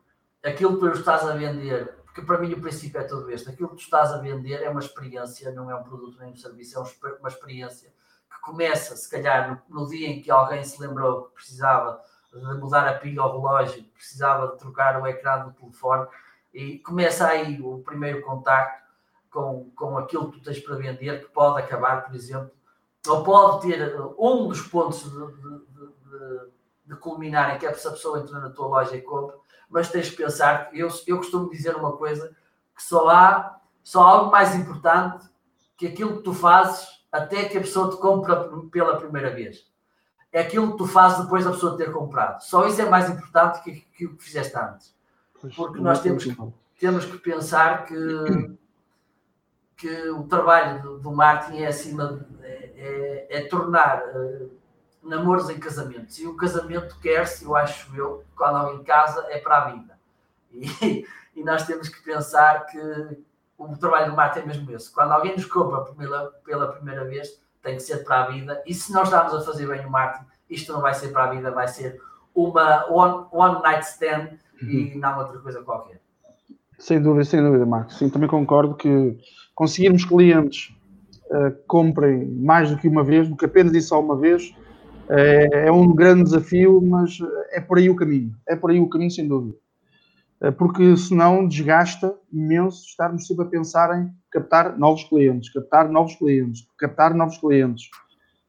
aquilo 0.43 0.75
que 0.75 0.79
tu 0.79 0.99
estás 0.99 1.25
a 1.27 1.33
vender, 1.33 1.95
porque 2.05 2.21
para 2.21 2.37
mim 2.37 2.53
o 2.53 2.61
princípio 2.61 3.01
é 3.01 3.03
todo 3.03 3.29
este, 3.31 3.49
aquilo 3.49 3.69
que 3.69 3.75
tu 3.75 3.81
estás 3.81 4.11
a 4.11 4.19
vender 4.19 4.61
é 4.61 4.69
uma 4.69 4.79
experiência, 4.79 5.51
não 5.51 5.69
é 5.69 5.75
um 5.75 5.83
produto 5.83 6.17
nem 6.19 6.31
um 6.31 6.35
serviço, 6.35 6.79
é 6.79 7.11
uma 7.19 7.29
experiência 7.29 7.91
que 8.31 8.39
começa, 8.41 8.95
se 8.95 9.09
calhar, 9.09 9.61
no, 9.67 9.81
no 9.81 9.89
dia 9.89 10.07
em 10.07 10.21
que 10.21 10.31
alguém 10.31 10.63
se 10.63 10.79
lembrou 10.81 11.23
que 11.23 11.33
precisava 11.33 12.01
de 12.31 12.39
mudar 12.59 12.87
a 12.87 12.93
pilha 12.93 13.21
ao 13.21 13.31
relógio, 13.31 13.83
precisava 13.95 14.49
de 14.49 14.57
trocar 14.59 15.01
o 15.01 15.07
ecrã 15.07 15.43
do 15.43 15.51
telefone, 15.51 16.07
e 16.53 16.79
começa 16.79 17.27
aí 17.27 17.59
o 17.61 17.79
primeiro 17.79 18.21
contacto 18.21 18.88
com, 19.29 19.69
com 19.75 19.97
aquilo 19.97 20.31
que 20.31 20.39
tu 20.39 20.43
tens 20.43 20.59
para 20.59 20.75
vender, 20.75 21.25
que 21.25 21.31
pode 21.31 21.61
acabar, 21.61 22.05
por 22.05 22.15
exemplo, 22.15 22.51
ou 23.07 23.23
pode 23.23 23.67
ter 23.67 23.95
um 24.17 24.47
dos 24.47 24.61
pontos 24.61 25.03
de, 25.03 25.09
de, 25.09 25.59
de, 25.67 26.39
de 26.85 26.95
culminar 26.95 27.55
em 27.55 27.59
que 27.59 27.65
essa 27.65 27.91
pessoa 27.91 28.19
entra 28.19 28.39
na 28.39 28.49
tua 28.49 28.67
loja 28.67 28.95
e 28.95 29.01
compra, 29.01 29.35
mas 29.69 29.89
tens 29.89 30.09
que 30.09 30.17
pensar 30.17 30.69
que 30.69 30.79
eu, 30.79 30.89
eu 31.07 31.17
costumo 31.17 31.49
dizer 31.49 31.75
uma 31.75 31.95
coisa 31.95 32.35
que 32.75 32.83
só 32.83 33.07
há 33.09 33.59
só 33.83 34.03
há 34.03 34.09
algo 34.11 34.31
mais 34.31 34.53
importante 34.55 35.27
que 35.77 35.87
aquilo 35.87 36.17
que 36.17 36.23
tu 36.23 36.33
fazes 36.33 36.87
até 37.11 37.45
que 37.45 37.57
a 37.57 37.61
pessoa 37.61 37.89
te 37.89 37.97
compra 37.97 38.49
pela 38.71 38.97
primeira 38.97 39.33
vez. 39.33 39.67
É 40.31 40.41
aquilo 40.41 40.73
que 40.73 40.77
tu 40.77 40.85
fazes 40.85 41.23
depois 41.23 41.43
da 41.43 41.51
pessoa 41.51 41.75
ter 41.75 41.91
comprado. 41.91 42.41
Só 42.41 42.67
isso 42.67 42.81
é 42.81 42.87
mais 42.87 43.09
importante 43.09 43.63
que, 43.63 43.81
que 43.97 44.05
o 44.05 44.15
que 44.15 44.23
fizeste 44.23 44.55
antes. 44.55 44.95
Porque 45.55 45.79
nós 45.79 46.01
temos, 46.01 46.27
temos 46.79 47.05
que 47.05 47.17
pensar 47.17 47.85
que 47.85 47.95
que 49.79 50.09
o 50.09 50.23
trabalho 50.23 50.81
do, 50.81 50.99
do 50.99 51.11
marketing 51.11 51.61
é 51.61 51.67
acima 51.67 52.25
é, 52.41 52.71
é, 52.75 53.37
é, 53.37 53.41
tornar 53.47 54.03
uh, 54.07 54.51
namoros 55.01 55.49
em 55.49 55.57
casamentos. 55.57 56.19
E 56.19 56.27
o 56.27 56.35
casamento 56.35 56.99
quer-se, 56.99 57.45
eu 57.45 57.55
acho 57.55 57.95
eu, 57.95 58.23
quando 58.35 58.57
alguém 58.57 58.83
casa 58.83 59.25
é 59.29 59.39
para 59.39 59.57
a 59.57 59.69
vida. 59.71 59.97
E, 60.51 61.05
e, 61.35 61.43
nós 61.43 61.65
temos 61.65 61.87
que 61.87 62.03
pensar 62.03 62.65
que 62.65 62.79
o 63.57 63.77
trabalho 63.77 64.11
do 64.11 64.17
marketing 64.17 64.43
é 64.43 64.47
mesmo 64.47 64.71
esse. 64.71 64.93
Quando 64.93 65.13
alguém 65.13 65.33
nos 65.33 65.45
compra 65.45 65.81
pela, 65.93 66.25
pela 66.43 66.73
primeira 66.73 67.05
vez 67.05 67.41
tem 67.63 67.75
que 67.75 67.81
ser 67.81 68.03
para 68.03 68.23
a 68.23 68.27
vida. 68.27 68.61
E 68.65 68.73
se 68.73 68.91
nós 68.91 69.07
estamos 69.07 69.33
a 69.33 69.41
fazer 69.41 69.67
bem 69.67 69.85
o 69.85 69.89
marketing 69.89 70.27
isto 70.49 70.73
não 70.73 70.81
vai 70.81 70.93
ser 70.93 71.09
para 71.09 71.25
a 71.25 71.29
vida, 71.29 71.51
vai 71.51 71.67
ser 71.67 72.01
uma 72.33 72.85
one, 72.91 73.27
one 73.31 73.61
night 73.61 73.85
stand 73.85 74.39
uhum. 74.61 74.69
e 74.69 74.97
não 74.97 75.19
outra 75.19 75.39
coisa 75.39 75.61
qualquer. 75.61 76.01
Sem 76.77 77.01
dúvida, 77.01 77.25
sem 77.25 77.43
dúvida, 77.43 77.65
Marcos. 77.65 77.97
Sim, 77.97 78.09
também 78.09 78.29
concordo 78.29 78.75
que 78.75 79.17
conseguirmos 79.59 80.05
clientes 80.05 80.73
uh, 81.25 81.53
comprem 81.67 82.25
mais 82.25 82.71
do 82.71 82.77
que 82.77 82.87
uma 82.87 83.03
vez, 83.03 83.27
do 83.27 83.35
que 83.35 83.43
apenas 83.43 83.73
e 83.73 83.81
só 83.81 83.99
uma 83.99 84.15
vez, 84.15 84.55
é, 85.09 85.67
é 85.67 85.71
um 85.71 85.93
grande 85.93 86.23
desafio, 86.23 86.81
mas 86.81 87.17
é 87.51 87.59
por 87.59 87.77
aí 87.77 87.89
o 87.89 87.95
caminho. 87.95 88.33
É 88.47 88.55
por 88.55 88.71
aí 88.71 88.79
o 88.79 88.87
caminho, 88.87 89.11
sem 89.11 89.27
dúvida. 89.27 89.57
Uh, 90.41 90.53
porque 90.53 90.95
senão 90.95 91.45
desgasta 91.45 92.15
imenso 92.31 92.85
estarmos 92.87 93.27
sempre 93.27 93.47
a 93.47 93.49
pensar 93.49 94.01
em 94.01 94.09
captar 94.31 94.79
novos 94.79 95.03
clientes, 95.03 95.51
captar 95.51 95.89
novos 95.89 96.15
clientes, 96.15 96.65
captar 96.77 97.13
novos 97.13 97.37
clientes. 97.37 97.89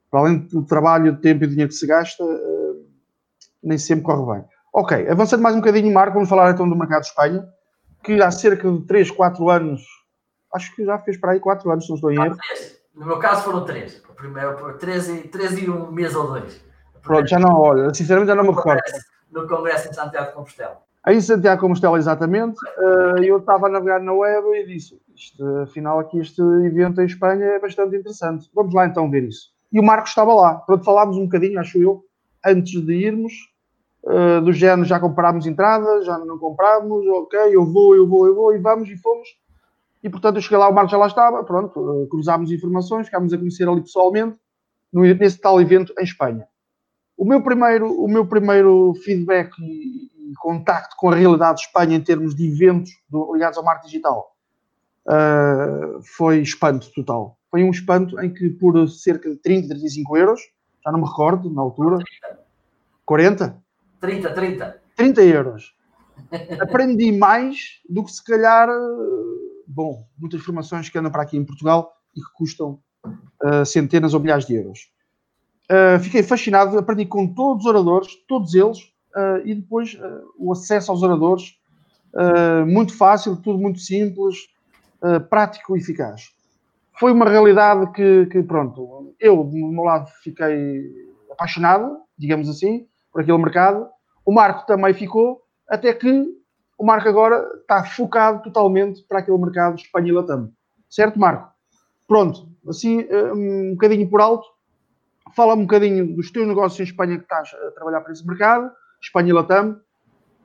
Para 0.08 0.20
além 0.20 0.38
do 0.38 0.62
trabalho, 0.62 1.12
do 1.12 1.20
tempo 1.20 1.42
e 1.42 1.46
do 1.48 1.50
dinheiro 1.50 1.70
que 1.70 1.76
se 1.76 1.88
gasta, 1.88 2.24
nem 3.60 3.78
sempre 3.78 4.04
corre 4.04 4.38
bem. 4.38 4.44
Ok, 4.72 5.08
avançando 5.08 5.42
mais 5.42 5.56
um 5.56 5.58
bocadinho, 5.58 5.92
Marco, 5.92 6.14
vamos 6.14 6.28
falar 6.28 6.52
então 6.52 6.68
do 6.68 6.76
mercado 6.76 7.02
de 7.02 7.08
Espanha 7.08 7.48
que 8.02 8.20
há 8.22 8.30
cerca 8.30 8.70
de 8.70 8.80
3, 8.86 9.10
4 9.10 9.50
anos, 9.50 9.82
acho 10.54 10.74
que 10.74 10.84
já 10.84 10.98
fez 10.98 11.16
para 11.16 11.32
aí 11.32 11.40
4 11.40 11.70
anos, 11.70 11.84
se 11.84 11.90
não 11.90 11.96
estou 11.96 12.12
em 12.12 12.20
erro. 12.20 12.36
No 12.94 13.06
meu 13.06 13.18
caso 13.18 13.44
foram 13.44 13.64
3. 13.64 14.02
Primeiro, 14.16 14.78
3 14.78 15.08
e, 15.08 15.28
3 15.28 15.58
e 15.58 15.70
um 15.70 15.90
mês 15.90 16.14
ou 16.14 16.26
dois. 16.26 16.62
Pronto, 17.02 17.26
já 17.26 17.38
não, 17.38 17.58
olha, 17.58 17.92
sinceramente 17.94 18.28
já 18.28 18.34
não 18.34 18.44
me 18.44 18.50
recordo. 18.50 18.82
No 19.30 19.48
Congresso 19.48 19.88
em 19.88 19.92
Santiago 19.92 20.26
de 20.28 20.34
Compostela. 20.34 20.78
Aí 21.02 21.16
em 21.16 21.20
Santiago 21.20 21.56
de 21.56 21.60
Compostela, 21.62 21.96
exatamente, 21.96 22.58
eh, 22.78 23.24
eu 23.24 23.38
estava 23.38 23.68
a 23.68 23.70
navegar 23.70 24.00
na 24.00 24.12
web 24.12 24.48
e 24.48 24.66
disse, 24.66 25.00
isto, 25.16 25.42
afinal 25.60 25.98
aqui 25.98 26.18
este 26.18 26.42
evento 26.42 27.00
em 27.00 27.06
Espanha 27.06 27.44
é 27.44 27.58
bastante 27.58 27.96
interessante. 27.96 28.50
Vamos 28.54 28.74
lá 28.74 28.86
então 28.86 29.10
ver 29.10 29.24
isso. 29.24 29.50
E 29.72 29.80
o 29.80 29.82
Marcos 29.82 30.10
estava 30.10 30.34
lá. 30.34 30.56
Pronto, 30.56 30.84
falámos 30.84 31.16
um 31.16 31.24
bocadinho, 31.24 31.58
acho 31.58 31.80
eu, 31.80 32.04
antes 32.44 32.84
de 32.84 32.92
irmos, 32.92 33.32
uh, 34.04 34.42
do 34.42 34.52
género 34.52 34.84
já 34.84 35.00
comprámos 35.00 35.46
entrada, 35.46 36.02
já 36.02 36.18
não 36.18 36.38
comprámos, 36.38 37.06
ok, 37.06 37.38
eu 37.50 37.64
vou, 37.64 37.94
eu 37.94 38.06
vou, 38.06 38.26
eu 38.26 38.34
vou, 38.34 38.54
e 38.54 38.58
vamos, 38.58 38.90
e 38.90 38.96
fomos. 38.96 39.28
E 40.02 40.08
portanto 40.08 40.36
eu 40.36 40.42
cheguei 40.42 40.58
lá, 40.58 40.68
o 40.68 40.74
Marcos 40.74 40.92
já 40.92 40.98
lá 40.98 41.06
estava, 41.06 41.44
pronto, 41.44 41.78
uh, 41.78 42.06
cruzámos 42.08 42.50
informações, 42.50 43.06
ficámos 43.06 43.32
a 43.32 43.38
conhecer 43.38 43.68
ali 43.68 43.82
pessoalmente, 43.82 44.36
no, 44.92 45.02
nesse 45.02 45.38
tal 45.38 45.60
evento 45.60 45.92
em 45.98 46.04
Espanha. 46.04 46.46
O 47.16 47.24
meu 47.24 47.42
primeiro, 47.42 47.92
o 47.92 48.08
meu 48.08 48.26
primeiro 48.26 48.94
feedback 49.04 49.52
e, 49.60 50.30
e 50.30 50.34
contacto 50.40 50.96
com 50.96 51.10
a 51.10 51.14
realidade 51.14 51.58
de 51.58 51.66
Espanha 51.66 51.96
em 51.96 52.00
termos 52.00 52.34
de 52.34 52.48
eventos 52.48 52.90
do, 53.08 53.34
ligados 53.34 53.58
ao 53.58 53.64
marketing 53.64 53.88
digital 53.88 54.34
uh, 55.06 56.02
foi 56.02 56.40
espanto 56.40 56.90
total. 56.94 57.36
Foi 57.50 57.62
um 57.62 57.70
espanto 57.70 58.18
em 58.20 58.32
que 58.32 58.48
por 58.48 58.88
cerca 58.88 59.28
de 59.28 59.36
30, 59.36 59.68
35 59.68 60.16
euros, 60.16 60.40
já 60.84 60.92
não 60.92 61.00
me 61.00 61.06
recordo 61.06 61.50
na 61.50 61.60
altura, 61.60 61.98
40? 63.04 63.62
30, 64.00 64.32
30. 64.32 64.82
30 64.96 65.22
euros. 65.22 65.74
Aprendi 66.60 67.12
mais 67.12 67.80
do 67.88 68.04
que 68.04 68.12
se 68.12 68.24
calhar, 68.24 68.68
bom, 69.72 70.04
muitas 70.18 70.42
formações 70.42 70.88
que 70.88 70.98
andam 70.98 71.12
para 71.12 71.22
aqui 71.22 71.36
em 71.36 71.44
Portugal 71.44 71.92
e 72.14 72.20
que 72.20 72.32
custam 72.34 72.80
uh, 73.44 73.64
centenas 73.64 74.14
ou 74.14 74.20
milhares 74.20 74.46
de 74.46 74.54
euros. 74.54 74.90
Uh, 75.70 76.00
fiquei 76.00 76.22
fascinado, 76.22 76.76
aprendi 76.76 77.06
com 77.06 77.32
todos 77.32 77.64
os 77.64 77.70
oradores, 77.70 78.08
todos 78.26 78.54
eles, 78.54 78.80
uh, 79.14 79.40
e 79.44 79.54
depois 79.54 79.96
o 80.36 80.52
acesso 80.52 80.90
aos 80.90 81.02
oradores, 81.02 81.58
muito 82.66 82.96
fácil, 82.96 83.36
tudo 83.36 83.56
muito 83.56 83.78
simples, 83.78 84.36
prático 85.28 85.76
e 85.76 85.78
eficaz. 85.78 86.32
Foi 86.98 87.12
uma 87.12 87.28
realidade 87.28 87.92
que, 87.92 88.26
que, 88.26 88.42
pronto, 88.42 89.14
eu, 89.20 89.44
do 89.44 89.56
meu 89.56 89.84
lado, 89.84 90.10
fiquei 90.20 90.90
apaixonado, 91.30 91.98
digamos 92.18 92.48
assim, 92.48 92.88
por 93.12 93.22
aquele 93.22 93.38
mercado. 93.38 93.86
O 94.26 94.32
Marco 94.32 94.66
também 94.66 94.92
ficou, 94.92 95.40
até 95.68 95.94
que 95.94 96.26
o 96.80 96.86
Marco 96.86 97.06
agora 97.10 97.46
está 97.60 97.84
focado 97.84 98.42
totalmente 98.42 99.02
para 99.06 99.18
aquele 99.18 99.36
mercado 99.36 99.76
Espanha 99.76 100.08
e 100.08 100.12
Latam. 100.12 100.50
Certo, 100.88 101.20
Marco? 101.20 101.52
Pronto, 102.08 102.48
assim, 102.66 103.02
eh, 103.02 103.32
um 103.34 103.72
bocadinho 103.72 104.08
por 104.08 104.22
alto, 104.22 104.48
fala 105.36 105.52
um 105.52 105.60
bocadinho 105.60 106.16
dos 106.16 106.30
teus 106.30 106.48
negócios 106.48 106.80
em 106.80 106.90
Espanha 106.90 107.18
que 107.18 107.24
estás 107.24 107.50
a 107.52 107.70
trabalhar 107.72 108.00
para 108.00 108.12
esse 108.12 108.26
mercado, 108.26 108.72
Espanha 108.98 109.28
e 109.28 109.32
Latam, 109.34 109.78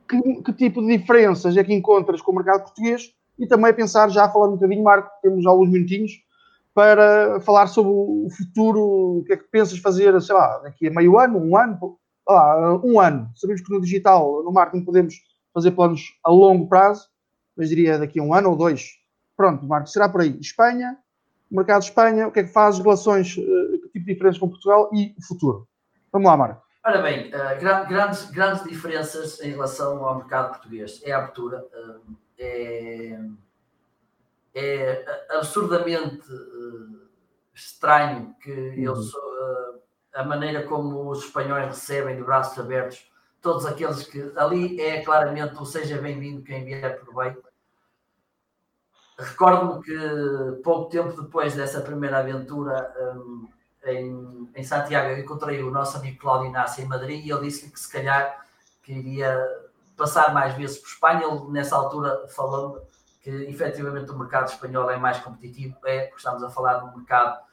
que, 0.06 0.42
que, 0.42 0.52
tipo 0.52 0.82
de 0.82 0.98
diferenças 0.98 1.56
é 1.56 1.64
que 1.64 1.72
encontras 1.72 2.20
com 2.20 2.32
o 2.32 2.34
mercado 2.34 2.64
português 2.64 3.14
e 3.38 3.46
também 3.46 3.72
pensar, 3.72 4.10
já 4.10 4.28
falando 4.28 4.50
um 4.50 4.56
bocadinho, 4.56 4.84
Marco, 4.84 5.10
temos 5.22 5.46
alguns 5.46 5.70
minutinhos, 5.70 6.12
para 6.74 7.40
falar 7.40 7.66
sobre 7.68 7.92
o 7.92 8.28
futuro, 8.36 9.20
o 9.20 9.24
que 9.24 9.32
é 9.32 9.36
que 9.38 9.44
pensas 9.44 9.78
fazer, 9.78 10.20
sei 10.20 10.34
lá, 10.34 10.58
daqui 10.58 10.88
a 10.88 10.90
meio 10.90 11.18
ano, 11.18 11.38
um 11.38 11.56
ano, 11.56 11.98
lá, 12.28 12.78
um 12.84 13.00
ano. 13.00 13.30
Sabemos 13.34 13.62
que 13.62 13.72
no 13.72 13.80
digital, 13.80 14.44
no 14.44 14.52
marketing, 14.52 14.84
podemos 14.84 15.14
fazer 15.56 15.70
planos 15.70 16.14
a 16.22 16.30
longo 16.30 16.68
prazo, 16.68 17.08
mas 17.56 17.70
diria 17.70 17.98
daqui 17.98 18.20
a 18.20 18.22
um 18.22 18.34
ano 18.34 18.50
ou 18.50 18.56
dois. 18.56 18.90
Pronto, 19.34 19.64
Marco, 19.64 19.88
será 19.88 20.06
por 20.06 20.20
aí. 20.20 20.38
Espanha, 20.38 20.98
mercado 21.50 21.80
de 21.80 21.88
Espanha, 21.88 22.28
o 22.28 22.30
que 22.30 22.40
é 22.40 22.44
que 22.44 22.52
faz, 22.52 22.78
relações, 22.78 23.34
uh, 23.38 23.72
que 23.72 23.88
tipo 23.88 24.04
de 24.04 24.12
diferenças 24.12 24.38
com 24.38 24.50
Portugal 24.50 24.90
e 24.92 25.14
o 25.18 25.26
futuro. 25.26 25.66
Vamos 26.12 26.28
lá, 26.28 26.36
Marco. 26.36 26.62
Ora 26.84 27.00
bem, 27.00 27.30
uh, 27.30 27.88
grandes, 27.88 28.30
grandes 28.30 28.64
diferenças 28.64 29.40
em 29.40 29.52
relação 29.52 30.04
ao 30.04 30.18
mercado 30.18 30.50
português. 30.50 31.00
É 31.02 31.12
a 31.12 31.18
abertura, 31.18 31.64
uh, 31.64 32.16
é, 32.38 33.18
é 34.54 35.04
absurdamente 35.30 36.28
estranho 37.54 38.34
que 38.42 38.52
uhum. 38.52 38.74
eu 38.74 38.96
sou, 38.96 39.22
a 40.14 40.22
maneira 40.22 40.64
como 40.64 41.10
os 41.10 41.24
espanhóis 41.24 41.64
recebem 41.64 42.14
de 42.14 42.22
braços 42.22 42.58
abertos 42.58 43.10
todos 43.40 43.66
aqueles 43.66 44.02
que 44.04 44.32
ali 44.36 44.80
é 44.80 45.02
claramente 45.02 45.54
o 45.60 45.64
seja 45.64 45.98
bem-vindo 45.98 46.42
quem 46.42 46.64
vier 46.64 46.98
por 47.00 47.14
bem. 47.14 47.36
Recordo-me 49.18 49.82
que 49.82 50.62
pouco 50.62 50.90
tempo 50.90 51.22
depois 51.22 51.54
dessa 51.54 51.80
primeira 51.80 52.18
aventura 52.18 52.94
um, 53.14 53.48
em, 53.84 54.50
em 54.54 54.64
Santiago 54.64 55.18
encontrei 55.18 55.62
o 55.62 55.70
nosso 55.70 55.96
amigo 55.96 56.18
Cláudio 56.18 56.48
Inácio 56.48 56.84
em 56.84 56.86
Madrid 56.86 57.24
e 57.24 57.30
ele 57.30 57.46
disse 57.46 57.70
que 57.70 57.80
se 57.80 57.90
calhar 57.90 58.44
queria 58.82 59.42
passar 59.96 60.34
mais 60.34 60.54
vezes 60.54 60.78
por 60.78 60.88
Espanha. 60.88 61.26
Ele 61.26 61.50
nessa 61.50 61.76
altura 61.76 62.28
falou 62.28 62.86
que 63.22 63.30
efetivamente 63.30 64.10
o 64.10 64.18
mercado 64.18 64.48
espanhol 64.48 64.90
é 64.90 64.98
mais 64.98 65.18
competitivo, 65.18 65.76
é 65.84 66.02
porque 66.02 66.18
estamos 66.18 66.42
a 66.42 66.50
falar 66.50 66.80
de 66.80 66.84
um 66.84 66.96
mercado 66.98 67.46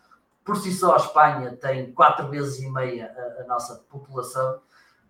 por 0.44 0.58
si 0.58 0.74
só 0.74 0.94
a 0.94 0.98
Espanha 0.98 1.56
tem 1.56 1.94
quatro 1.94 2.28
vezes 2.28 2.60
e 2.60 2.70
meia 2.70 3.14
a, 3.18 3.42
a 3.42 3.46
nossa 3.46 3.76
população 3.90 4.60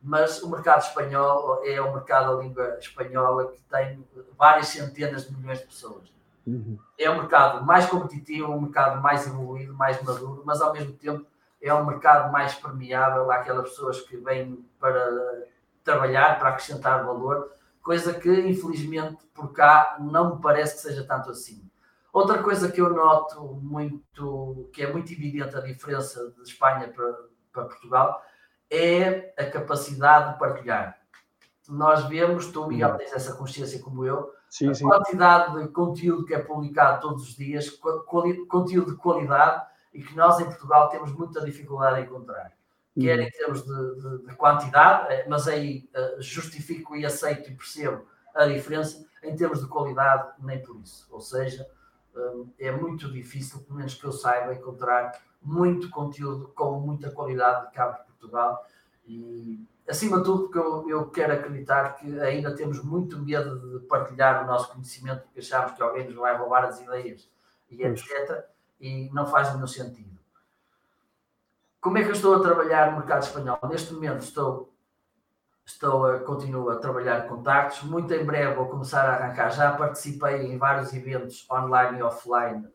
mas 0.04 0.44
o 0.44 0.50
mercado 0.50 0.82
espanhol 0.82 1.62
é 1.64 1.80
o 1.80 1.94
mercado 1.94 2.36
da 2.36 2.44
língua 2.44 2.78
espanhola 2.78 3.48
que 3.48 3.62
tem 3.64 4.06
várias 4.38 4.68
centenas 4.68 5.28
de 5.28 5.36
milhões 5.36 5.60
de 5.60 5.66
pessoas. 5.66 6.12
Uhum. 6.46 6.78
É 7.00 7.10
um 7.10 7.20
mercado 7.20 7.66
mais 7.66 7.86
competitivo, 7.86 8.52
um 8.52 8.62
mercado 8.62 9.02
mais 9.02 9.26
evoluído, 9.26 9.74
mais 9.74 10.02
maduro, 10.04 10.44
mas 10.46 10.62
ao 10.62 10.74
mesmo 10.74 10.92
tempo 10.94 11.26
é 11.62 11.74
um 11.74 11.86
mercado 11.86 12.30
mais 12.34 12.54
permeável 12.54 13.32
àquelas 13.32 13.70
pessoas 13.70 14.02
que 14.02 14.18
vêm 14.18 14.66
para 14.78 15.46
trabalhar, 15.86 16.38
para 16.38 16.50
acrescentar 16.50 17.06
valor, 17.06 17.50
coisa 17.82 18.14
que 18.14 18.30
infelizmente 18.30 19.26
por 19.34 19.54
cá 19.54 19.98
não 20.02 20.36
me 20.36 20.42
parece 20.42 20.76
que 20.76 20.82
seja 20.82 21.06
tanto 21.06 21.30
assim. 21.30 21.64
Outra 22.12 22.44
coisa 22.44 22.70
que 22.70 22.82
eu 22.82 22.90
noto 22.90 23.42
muito, 23.62 24.70
que 24.74 24.84
é 24.84 24.92
muito 24.92 25.12
evidente 25.14 25.56
a 25.56 25.62
diferença 25.62 26.30
de 26.32 26.42
Espanha 26.44 26.90
para, 26.90 27.12
para 27.52 27.64
Portugal, 27.66 28.22
é 28.74 29.34
a 29.38 29.46
capacidade 29.46 30.34
de 30.34 30.40
partilhar. 30.40 30.98
Nós 31.70 32.06
vemos, 32.06 32.48
tu, 32.48 32.68
Miguel, 32.68 32.90
uhum. 32.90 32.98
tens 32.98 33.14
essa 33.14 33.36
consciência 33.36 33.80
como 33.80 34.04
eu, 34.04 34.34
sim, 34.50 34.68
a 34.70 34.74
sim. 34.74 34.84
quantidade 34.84 35.62
de 35.62 35.68
conteúdo 35.70 36.26
que 36.26 36.34
é 36.34 36.40
publicado 36.40 37.00
todos 37.00 37.30
os 37.30 37.36
dias, 37.36 37.70
conteúdo 38.50 38.92
de 38.92 38.98
qualidade 38.98 39.64
e 39.94 40.02
que 40.02 40.16
nós 40.16 40.40
em 40.40 40.46
Portugal 40.46 40.90
temos 40.90 41.14
muita 41.14 41.46
dificuldade 41.46 42.02
em 42.02 42.04
encontrar. 42.04 42.52
Quer 43.00 43.20
uhum. 43.20 43.26
em 43.26 43.30
termos 43.30 43.64
de, 43.64 43.96
de, 44.02 44.28
de, 44.28 44.36
quantidade, 44.36 45.14
eh, 45.14 45.26
mas 45.28 45.48
aí 45.48 45.90
uh, 45.96 46.22
justifico 46.22 46.96
e 46.96 47.06
aceito 47.06 47.50
e 47.50 47.56
percebo 47.56 48.06
a 48.36 48.46
diferença, 48.46 49.06
em 49.24 49.36
termos 49.36 49.62
de 49.62 49.68
qualidade, 49.68 50.30
nem 50.40 50.62
por 50.62 50.80
isso. 50.80 51.08
Ou 51.12 51.22
seja, 51.22 51.68
um, 52.16 52.52
é 52.60 52.72
muito 52.72 53.12
difícil, 53.12 53.62
pelo 53.62 53.78
menos 53.78 53.94
que 53.94 54.04
eu 54.04 54.12
saiba, 54.12 54.54
encontrar 54.54 55.12
muito 55.42 55.90
conteúdo 55.90 56.52
com 56.56 56.80
muita 56.80 57.12
qualidade 57.12 57.68
de 57.68 57.74
Cabo 57.74 57.98
Portugal 58.24 58.66
e 59.06 59.68
acima 59.88 60.18
de 60.18 60.24
tudo 60.24 60.44
porque 60.44 60.58
eu, 60.58 60.90
eu 60.90 61.10
quero 61.10 61.34
acreditar 61.34 61.96
que 61.96 62.20
ainda 62.20 62.56
temos 62.56 62.82
muito 62.84 63.20
medo 63.20 63.80
de 63.80 63.86
partilhar 63.86 64.44
o 64.44 64.48
nosso 64.48 64.72
conhecimento 64.72 65.24
porque 65.24 65.40
achamos 65.40 65.74
que 65.74 65.84
alguém 65.84 66.06
nos 66.06 66.16
vai 66.16 66.38
roubar 66.38 66.66
as 66.66 66.80
ideias 66.80 67.30
e 67.70 67.84
etc. 67.84 68.46
E 68.80 69.10
não 69.12 69.26
faz 69.26 69.54
nenhum 69.54 69.68
sentido. 69.68 70.20
Como 71.80 71.98
é 71.98 72.04
que 72.04 72.10
eu 72.10 72.14
estou 72.14 72.36
a 72.36 72.42
trabalhar 72.42 72.92
no 72.92 72.98
mercado 72.98 73.24
espanhol? 73.24 73.60
Neste 73.70 73.94
momento 73.94 74.24
estou, 74.24 74.74
estou 75.66 76.06
a, 76.06 76.20
continuo 76.20 76.70
a 76.70 76.78
trabalhar 76.78 77.28
contactos. 77.28 77.84
Muito 77.84 78.14
em 78.14 78.26
breve 78.26 78.56
vou 78.56 78.70
começar 78.70 79.06
a 79.06 79.16
arrancar. 79.16 79.50
Já 79.50 79.76
participei 79.76 80.46
em 80.46 80.58
vários 80.58 80.94
eventos 80.94 81.46
online 81.50 82.00
e 82.00 82.04
offline 82.04 82.68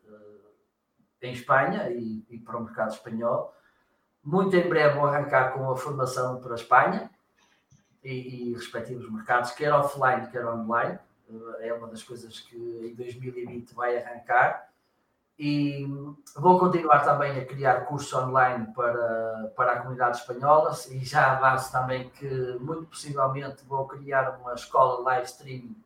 em 1.21 1.33
Espanha 1.33 1.89
e, 1.89 2.25
e, 2.29 2.39
para 2.39 2.57
o 2.57 2.63
mercado 2.63 2.93
espanhol. 2.93 3.53
Muito 4.23 4.55
em 4.55 4.67
breve 4.67 4.95
vou 4.95 5.07
arrancar 5.07 5.53
com 5.53 5.71
a 5.71 5.77
formação 5.77 6.41
para 6.41 6.53
a 6.53 6.55
Espanha 6.55 7.09
e, 8.03 8.49
e 8.49 8.53
respectivos 8.53 9.09
mercados, 9.11 9.51
quer 9.51 9.73
offline, 9.73 10.27
quer 10.27 10.45
online. 10.45 10.99
Eh, 11.29 11.67
é 11.67 11.73
uma 11.73 11.87
das 11.87 12.03
coisas 12.03 12.39
que 12.39 12.55
em 12.55 12.93
2020 12.95 13.73
vai 13.73 13.97
arrancar. 13.97 14.69
E 15.37 15.87
vou 16.35 16.59
continuar 16.59 16.99
também 16.99 17.39
a 17.39 17.45
criar 17.45 17.85
cursos 17.85 18.13
online 18.13 18.73
para, 18.73 19.53
para 19.55 19.71
a 19.71 19.79
comunidade 19.79 20.17
espanhola 20.17 20.75
e 20.91 20.99
já 21.05 21.31
avanço 21.31 21.71
também 21.71 22.09
que 22.09 22.27
muito 22.59 22.87
possivelmente 22.87 23.63
vou 23.65 23.87
criar 23.87 24.37
uma 24.41 24.53
escola 24.53 25.01
live 25.03 25.25
streaming 25.25 25.81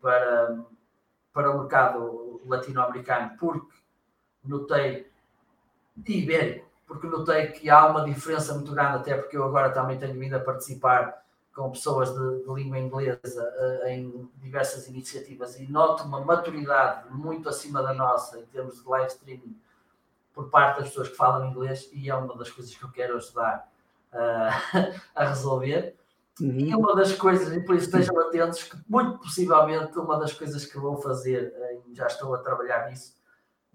para, 0.00 0.64
para 1.30 1.50
o 1.50 1.58
mercado 1.58 2.40
latino-americano, 2.46 3.36
porque 3.38 3.76
notei, 4.42 5.12
ibérico, 6.06 6.69
porque 6.90 7.06
notei 7.06 7.46
que 7.46 7.70
há 7.70 7.86
uma 7.86 8.04
diferença 8.04 8.52
muito 8.52 8.72
grande, 8.72 8.96
até 8.96 9.16
porque 9.16 9.36
eu 9.36 9.44
agora 9.44 9.70
também 9.70 9.96
tenho 9.96 10.18
vindo 10.18 10.34
a 10.34 10.40
participar 10.40 11.22
com 11.54 11.70
pessoas 11.70 12.12
de, 12.12 12.44
de 12.44 12.52
língua 12.52 12.80
inglesa 12.80 13.44
uh, 13.44 13.86
em 13.86 14.28
diversas 14.38 14.88
iniciativas 14.88 15.56
e 15.60 15.70
noto 15.70 16.02
uma 16.02 16.20
maturidade 16.20 17.08
muito 17.12 17.48
acima 17.48 17.80
da 17.80 17.94
nossa 17.94 18.40
em 18.40 18.46
termos 18.46 18.82
de 18.82 18.88
live 18.88 19.06
streaming 19.06 19.56
por 20.34 20.50
parte 20.50 20.80
das 20.80 20.88
pessoas 20.88 21.10
que 21.10 21.16
falam 21.16 21.48
inglês 21.48 21.88
e 21.92 22.10
é 22.10 22.14
uma 22.16 22.36
das 22.36 22.50
coisas 22.50 22.74
que 22.74 22.82
eu 22.82 22.90
quero 22.90 23.18
ajudar 23.18 23.70
uh, 24.12 25.00
a 25.14 25.24
resolver. 25.26 25.94
Uhum. 26.40 26.58
E 26.58 26.74
uma 26.74 26.96
das 26.96 27.12
coisas, 27.12 27.52
e 27.52 27.60
por 27.60 27.76
isso 27.76 27.86
estejam 27.86 28.18
atentos, 28.18 28.64
que 28.64 28.76
muito 28.88 29.16
possivelmente 29.18 29.96
uma 29.96 30.18
das 30.18 30.32
coisas 30.32 30.66
que 30.66 30.76
vou 30.76 30.96
fazer, 30.96 31.54
uh, 31.56 31.94
já 31.94 32.08
estou 32.08 32.34
a 32.34 32.38
trabalhar 32.38 32.90
nisso, 32.90 33.14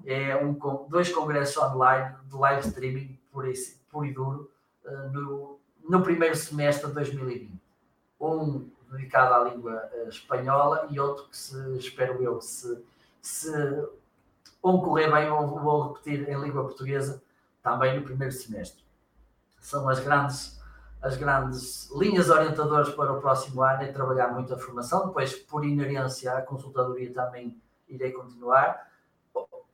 é 0.03 0.35
um, 0.35 0.53
dois 0.89 1.11
congressos 1.11 1.57
online 1.57 2.15
de 2.29 2.35
live 2.35 2.67
streaming 2.67 3.19
por, 3.31 3.47
esse, 3.47 3.77
por 3.89 4.05
e 4.05 4.13
duro 4.13 4.51
uh, 4.85 5.11
no, 5.11 5.59
no 5.87 6.01
primeiro 6.01 6.35
semestre 6.35 6.87
de 6.87 6.93
2020. 6.93 7.51
Um 8.19 8.69
dedicado 8.91 9.33
à 9.33 9.49
língua 9.49 9.89
uh, 9.93 10.09
espanhola 10.09 10.87
e 10.89 10.99
outro 10.99 11.27
que, 11.29 11.37
se, 11.37 11.77
espero 11.77 12.21
eu, 12.21 12.41
se, 12.41 12.83
se 13.21 13.51
um 14.63 14.79
correr 14.79 15.11
bem, 15.11 15.29
vou, 15.29 15.59
vou 15.59 15.93
repetir 15.93 16.27
em 16.29 16.39
língua 16.39 16.63
portuguesa 16.63 17.21
também 17.61 17.97
no 17.97 18.05
primeiro 18.05 18.33
semestre. 18.33 18.83
São 19.59 19.87
as 19.89 19.99
grandes 19.99 20.55
as 21.05 21.17
grandes 21.17 21.87
linhas 21.91 22.31
orientadoras 22.31 22.89
para 22.89 23.13
o 23.13 23.21
próximo 23.21 23.61
ano 23.61 23.83
é 23.83 23.91
trabalhar 23.91 24.29
muito 24.29 24.51
a 24.51 24.57
formação, 24.57 25.05
depois, 25.05 25.35
por 25.35 25.63
inerência, 25.63 26.35
a 26.35 26.41
consultadoria 26.41 27.13
também 27.13 27.55
irei 27.87 28.11
continuar 28.11 28.89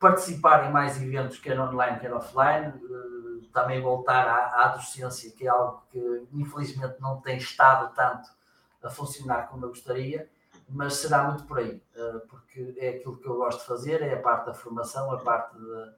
participar 0.02 0.68
em 0.68 0.72
mais 0.72 1.00
eventos, 1.00 1.38
quer 1.38 1.58
online, 1.60 2.00
quer 2.00 2.12
offline, 2.12 2.74
eh, 2.74 3.48
também 3.54 3.80
voltar 3.80 4.28
à, 4.28 4.66
à 4.66 4.68
docência, 4.70 5.32
que 5.32 5.46
é 5.46 5.50
algo 5.50 5.84
que 5.92 6.28
infelizmente 6.34 6.96
não 7.00 7.22
tem 7.22 7.38
estado 7.38 7.94
tanto 7.94 8.28
a 8.82 8.90
funcionar 8.90 9.48
como 9.48 9.64
eu 9.64 9.70
gostaria, 9.70 10.28
mas 10.68 10.96
será 10.96 11.26
muito 11.26 11.44
por 11.44 11.60
aí, 11.60 11.80
eh, 11.96 12.22
porque 12.28 12.74
é 12.80 12.90
aquilo 12.90 13.16
que 13.18 13.28
eu 13.28 13.36
gosto 13.36 13.60
de 13.60 13.68
fazer, 13.68 14.02
é 14.02 14.16
a 14.16 14.20
parte 14.20 14.48
da 14.48 14.56
formação, 14.56 15.12
a 15.12 15.20
parte 15.20 15.56
de, 15.56 15.92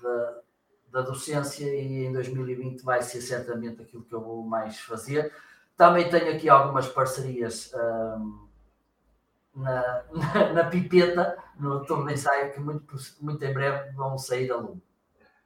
da, 0.00 0.38
da 0.92 1.00
docência 1.02 1.66
e 1.66 2.06
em 2.06 2.12
2020 2.14 2.82
vai 2.82 3.02
ser 3.02 3.20
certamente 3.20 3.82
aquilo 3.82 4.02
que 4.02 4.14
eu 4.14 4.22
vou 4.22 4.42
mais 4.42 4.80
fazer. 4.80 5.30
Também 5.76 6.08
tenho 6.08 6.34
aqui 6.34 6.48
algumas 6.48 6.88
parcerias 6.88 7.70
um, 7.74 8.45
na, 9.56 10.02
na, 10.12 10.52
na, 10.52 10.64
pipeta, 10.64 11.36
no 11.58 11.84
turno 11.84 12.06
de 12.06 12.14
ensaio, 12.14 12.52
que 12.52 12.60
muito, 12.60 12.96
muito 13.20 13.44
em 13.44 13.52
breve 13.52 13.90
vão 13.92 14.18
sair 14.18 14.48
da 14.48 14.56
lume. 14.56 14.82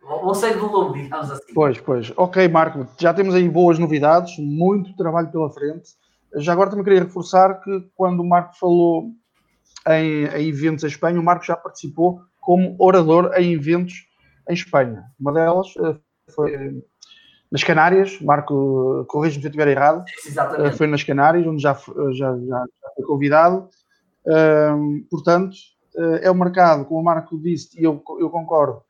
Vão 0.02 0.34
sair 0.34 0.58
do 0.58 0.66
lume, 0.66 1.04
digamos 1.04 1.30
assim. 1.30 1.54
Pois, 1.54 1.80
pois. 1.80 2.12
Ok, 2.16 2.46
Marco, 2.48 2.86
já 2.98 3.14
temos 3.14 3.34
aí 3.34 3.48
boas 3.48 3.78
novidades, 3.78 4.36
muito 4.38 4.96
trabalho 4.96 5.30
pela 5.30 5.50
frente. 5.50 5.90
Já 6.36 6.52
agora 6.52 6.70
também 6.70 6.84
queria 6.84 7.04
reforçar 7.04 7.60
que 7.60 7.88
quando 7.94 8.20
o 8.20 8.28
Marco 8.28 8.56
falou 8.58 9.10
em, 9.88 10.24
em 10.26 10.48
eventos 10.48 10.84
em 10.84 10.88
Espanha, 10.88 11.20
o 11.20 11.22
Marco 11.22 11.44
já 11.44 11.56
participou 11.56 12.22
como 12.40 12.74
orador 12.78 13.32
em 13.36 13.52
eventos 13.52 14.06
em 14.48 14.54
Espanha. 14.54 15.04
Uma 15.18 15.32
delas 15.32 15.68
eh, 15.78 15.96
foi 16.34 16.54
eh, 16.54 16.72
nas 17.50 17.64
Canárias, 17.64 18.20
Marco, 18.20 19.04
corrija-me 19.08 19.42
se 19.42 19.48
eu 19.48 19.50
estiver 19.50 19.68
errado, 19.68 20.04
Exatamente. 20.24 20.76
foi 20.76 20.86
nas 20.86 21.02
Canárias, 21.02 21.46
onde 21.46 21.60
já, 21.62 21.74
já, 21.74 22.12
já, 22.12 22.38
já 22.46 22.90
foi 22.94 23.04
convidado. 23.04 23.68
Portanto, 25.10 25.56
eh, 25.96 26.20
é 26.24 26.30
um 26.30 26.34
mercado, 26.34 26.84
como 26.84 27.00
o 27.00 27.04
Marco 27.04 27.38
disse, 27.38 27.80
e 27.80 27.84
eu, 27.84 28.02
eu 28.18 28.30
concordo, 28.30 28.82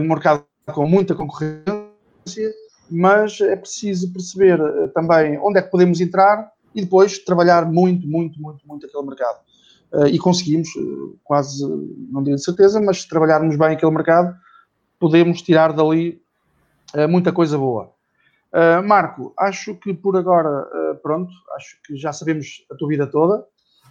um 0.00 0.08
mercado 0.08 0.44
com 0.66 0.86
muita 0.86 1.14
concorrência, 1.14 2.52
mas 2.90 3.40
é 3.40 3.54
preciso 3.54 4.12
perceber 4.12 4.58
também 4.92 5.38
onde 5.38 5.58
é 5.58 5.62
que 5.62 5.70
podemos 5.70 6.00
entrar 6.00 6.50
e 6.74 6.82
depois 6.82 7.18
trabalhar 7.18 7.64
muito, 7.70 8.06
muito, 8.08 8.40
muito, 8.40 8.66
muito 8.66 8.86
aquele 8.86 9.06
mercado. 9.06 9.38
e 10.10 10.18
conseguimos, 10.18 10.68
quase, 11.22 11.64
não 12.10 12.24
digo 12.24 12.36
de 12.36 12.44
certeza, 12.44 12.80
mas 12.80 13.02
se 13.02 13.08
trabalharmos 13.08 13.56
bem 13.56 13.68
aquele 13.68 13.92
mercado, 13.92 14.34
podemos 14.98 15.42
tirar 15.42 15.72
dali 15.72 16.20
muita 17.08 17.30
coisa 17.30 17.56
boa. 17.56 17.92
Marco, 18.84 19.32
acho 19.38 19.76
que 19.76 19.94
por 19.94 20.16
agora, 20.16 20.66
pronto, 21.02 21.30
acho 21.54 21.76
que 21.84 21.96
já 21.96 22.12
sabemos 22.12 22.66
a 22.70 22.74
tua 22.74 22.88
vida 22.88 23.06
toda, 23.06 23.46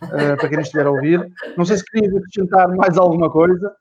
para 0.09 0.49
quem 0.49 0.59
estiver 0.59 0.85
a 0.85 0.91
ouvir. 0.91 1.31
Não 1.57 1.65
sei 1.65 1.77
se 1.77 1.85
querias 1.85 2.15
acrescentar 2.15 2.67
mais 2.75 2.97
alguma 2.97 3.29
coisa. 3.29 3.75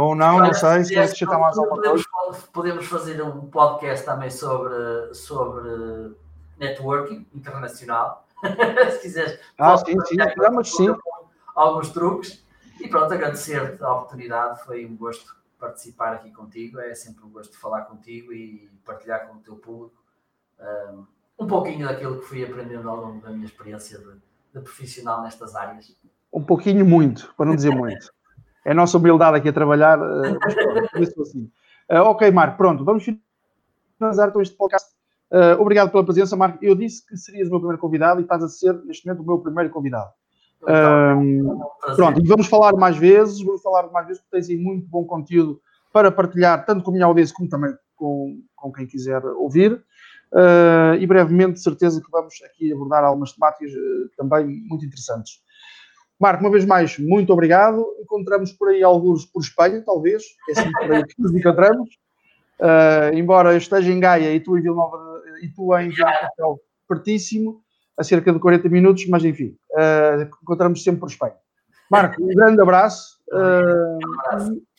ou 0.00 0.14
não, 0.14 0.38
não 0.38 0.54
sei 0.54 0.84
se 0.84 0.88
querias 0.90 1.10
acrescentar 1.10 1.40
mais 1.40 1.58
alguma 1.58 1.76
podemos, 1.76 2.06
coisa. 2.06 2.48
Podemos 2.52 2.86
fazer 2.86 3.22
um 3.22 3.46
podcast 3.48 4.04
também 4.04 4.30
sobre, 4.30 5.14
sobre 5.14 6.16
networking 6.58 7.26
internacional. 7.34 8.26
se 8.92 9.00
quiseres. 9.00 9.40
Ah, 9.58 9.76
sim, 9.76 9.98
sim, 10.06 10.16
vamos 10.36 10.70
sim. 10.74 10.94
Alguns 11.54 11.90
truques. 11.90 12.44
E 12.80 12.88
pronto, 12.88 13.12
agradecer-te 13.12 13.82
a 13.82 13.92
oportunidade, 13.92 14.62
foi 14.64 14.84
um 14.84 14.94
gosto 14.96 15.34
participar 15.58 16.12
aqui 16.12 16.30
contigo. 16.30 16.78
É 16.78 16.94
sempre 16.94 17.24
um 17.24 17.30
gosto 17.30 17.58
falar 17.58 17.82
contigo 17.82 18.32
e 18.32 18.70
partilhar 18.84 19.26
com 19.26 19.36
o 19.36 19.40
teu 19.40 19.56
público 19.56 19.96
um, 20.60 21.06
um 21.38 21.46
pouquinho 21.46 21.86
daquilo 21.86 22.20
que 22.20 22.26
fui 22.26 22.44
aprendendo 22.44 22.88
ao 22.88 22.96
longo 22.96 23.20
da 23.20 23.30
minha 23.30 23.46
experiência 23.46 23.98
de, 23.98 24.16
de 24.56 24.64
profissional 24.64 25.22
nestas 25.22 25.54
áreas. 25.54 25.94
Um 26.32 26.42
pouquinho, 26.42 26.84
muito, 26.84 27.32
para 27.36 27.46
não 27.46 27.54
dizer 27.54 27.70
muito. 27.70 28.10
É 28.64 28.72
a 28.72 28.74
nossa 28.74 28.98
humildade 28.98 29.36
aqui 29.36 29.48
a 29.48 29.52
trabalhar, 29.52 29.98
uh, 30.00 31.00
isso 31.00 31.22
assim. 31.22 31.50
Uh, 31.90 32.02
ok, 32.02 32.30
Marco, 32.30 32.56
pronto, 32.56 32.84
vamos 32.84 33.04
finalizar 33.04 34.28
então 34.28 34.42
este 34.42 34.56
podcast. 34.56 34.88
Uh, 35.30 35.60
obrigado 35.60 35.90
pela 35.90 36.04
presença, 36.04 36.36
Marco. 36.36 36.58
Eu 36.62 36.74
disse 36.74 37.06
que 37.06 37.16
serias 37.16 37.48
o 37.48 37.50
meu 37.50 37.60
primeiro 37.60 37.80
convidado 37.80 38.20
e 38.20 38.24
estás 38.24 38.42
a 38.42 38.48
ser, 38.48 38.74
neste 38.84 39.06
momento, 39.06 39.22
o 39.22 39.26
meu 39.26 39.38
primeiro 39.38 39.70
convidado. 39.70 40.10
Um, 40.62 41.60
pronto, 41.94 42.20
e 42.20 42.26
vamos 42.26 42.48
falar 42.48 42.72
mais 42.74 42.96
vezes, 42.96 43.40
vamos 43.40 43.62
falar 43.62 43.88
mais 43.90 44.06
vezes, 44.06 44.22
porque 44.22 44.36
tens 44.36 44.50
aí 44.50 44.56
muito 44.56 44.88
bom 44.88 45.04
conteúdo 45.04 45.60
para 45.92 46.10
partilhar, 46.10 46.64
tanto 46.64 46.82
com 46.82 46.90
a 46.90 46.94
minha 46.94 47.06
audiência 47.06 47.34
como 47.34 47.48
também 47.48 47.72
com, 47.94 48.42
com 48.54 48.72
quem 48.72 48.86
quiser 48.86 49.24
ouvir. 49.24 49.80
Uh, 50.36 50.94
e 51.00 51.06
brevemente, 51.06 51.54
de 51.54 51.62
certeza 51.62 51.98
que 51.98 52.10
vamos 52.10 52.34
aqui 52.44 52.70
abordar 52.70 53.02
algumas 53.02 53.32
temáticas 53.32 53.72
uh, 53.72 54.10
também 54.18 54.46
muito 54.68 54.84
interessantes. 54.84 55.40
Marco, 56.20 56.44
uma 56.44 56.50
vez 56.50 56.66
mais, 56.66 56.98
muito 56.98 57.32
obrigado. 57.32 57.82
Encontramos 58.02 58.52
por 58.52 58.68
aí 58.68 58.82
alguns 58.82 59.24
por 59.24 59.40
Espanha, 59.40 59.82
talvez, 59.82 60.22
é 60.50 60.52
assim 60.52 60.70
por 60.72 60.92
aí 60.92 61.06
que 61.06 61.14
nos 61.18 61.34
encontramos. 61.34 61.88
Uh, 62.60 63.14
embora 63.14 63.52
eu 63.52 63.56
esteja 63.56 63.90
em 63.90 63.98
Gaia 63.98 64.34
e 64.34 64.40
tu 64.40 64.58
em 64.58 64.60
Vila 64.60 64.76
Nova 64.76 65.22
e 65.42 65.48
tu 65.48 65.74
em 65.78 65.88
Vila 65.88 66.12
pertíssimo, 66.86 67.62
a 67.98 68.04
cerca 68.04 68.30
de 68.30 68.38
40 68.38 68.68
minutos, 68.68 69.06
mas 69.08 69.24
enfim, 69.24 69.56
encontramos 70.42 70.84
sempre 70.84 71.00
por 71.00 71.08
Espanha. 71.08 71.34
Marco, 71.90 72.22
um 72.22 72.28
grande 72.28 72.60
abraço. 72.60 73.16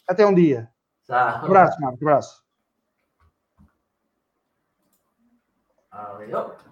Até 0.08 0.26
um 0.26 0.36
dia. 0.36 0.70
Tá. 1.08 1.42
Um 1.42 1.48
abraço, 1.48 1.82
Marco. 1.82 1.98
Um 2.00 2.08
abraço. 2.08 2.47
a 5.98 6.18
Benidorm. 6.20 6.67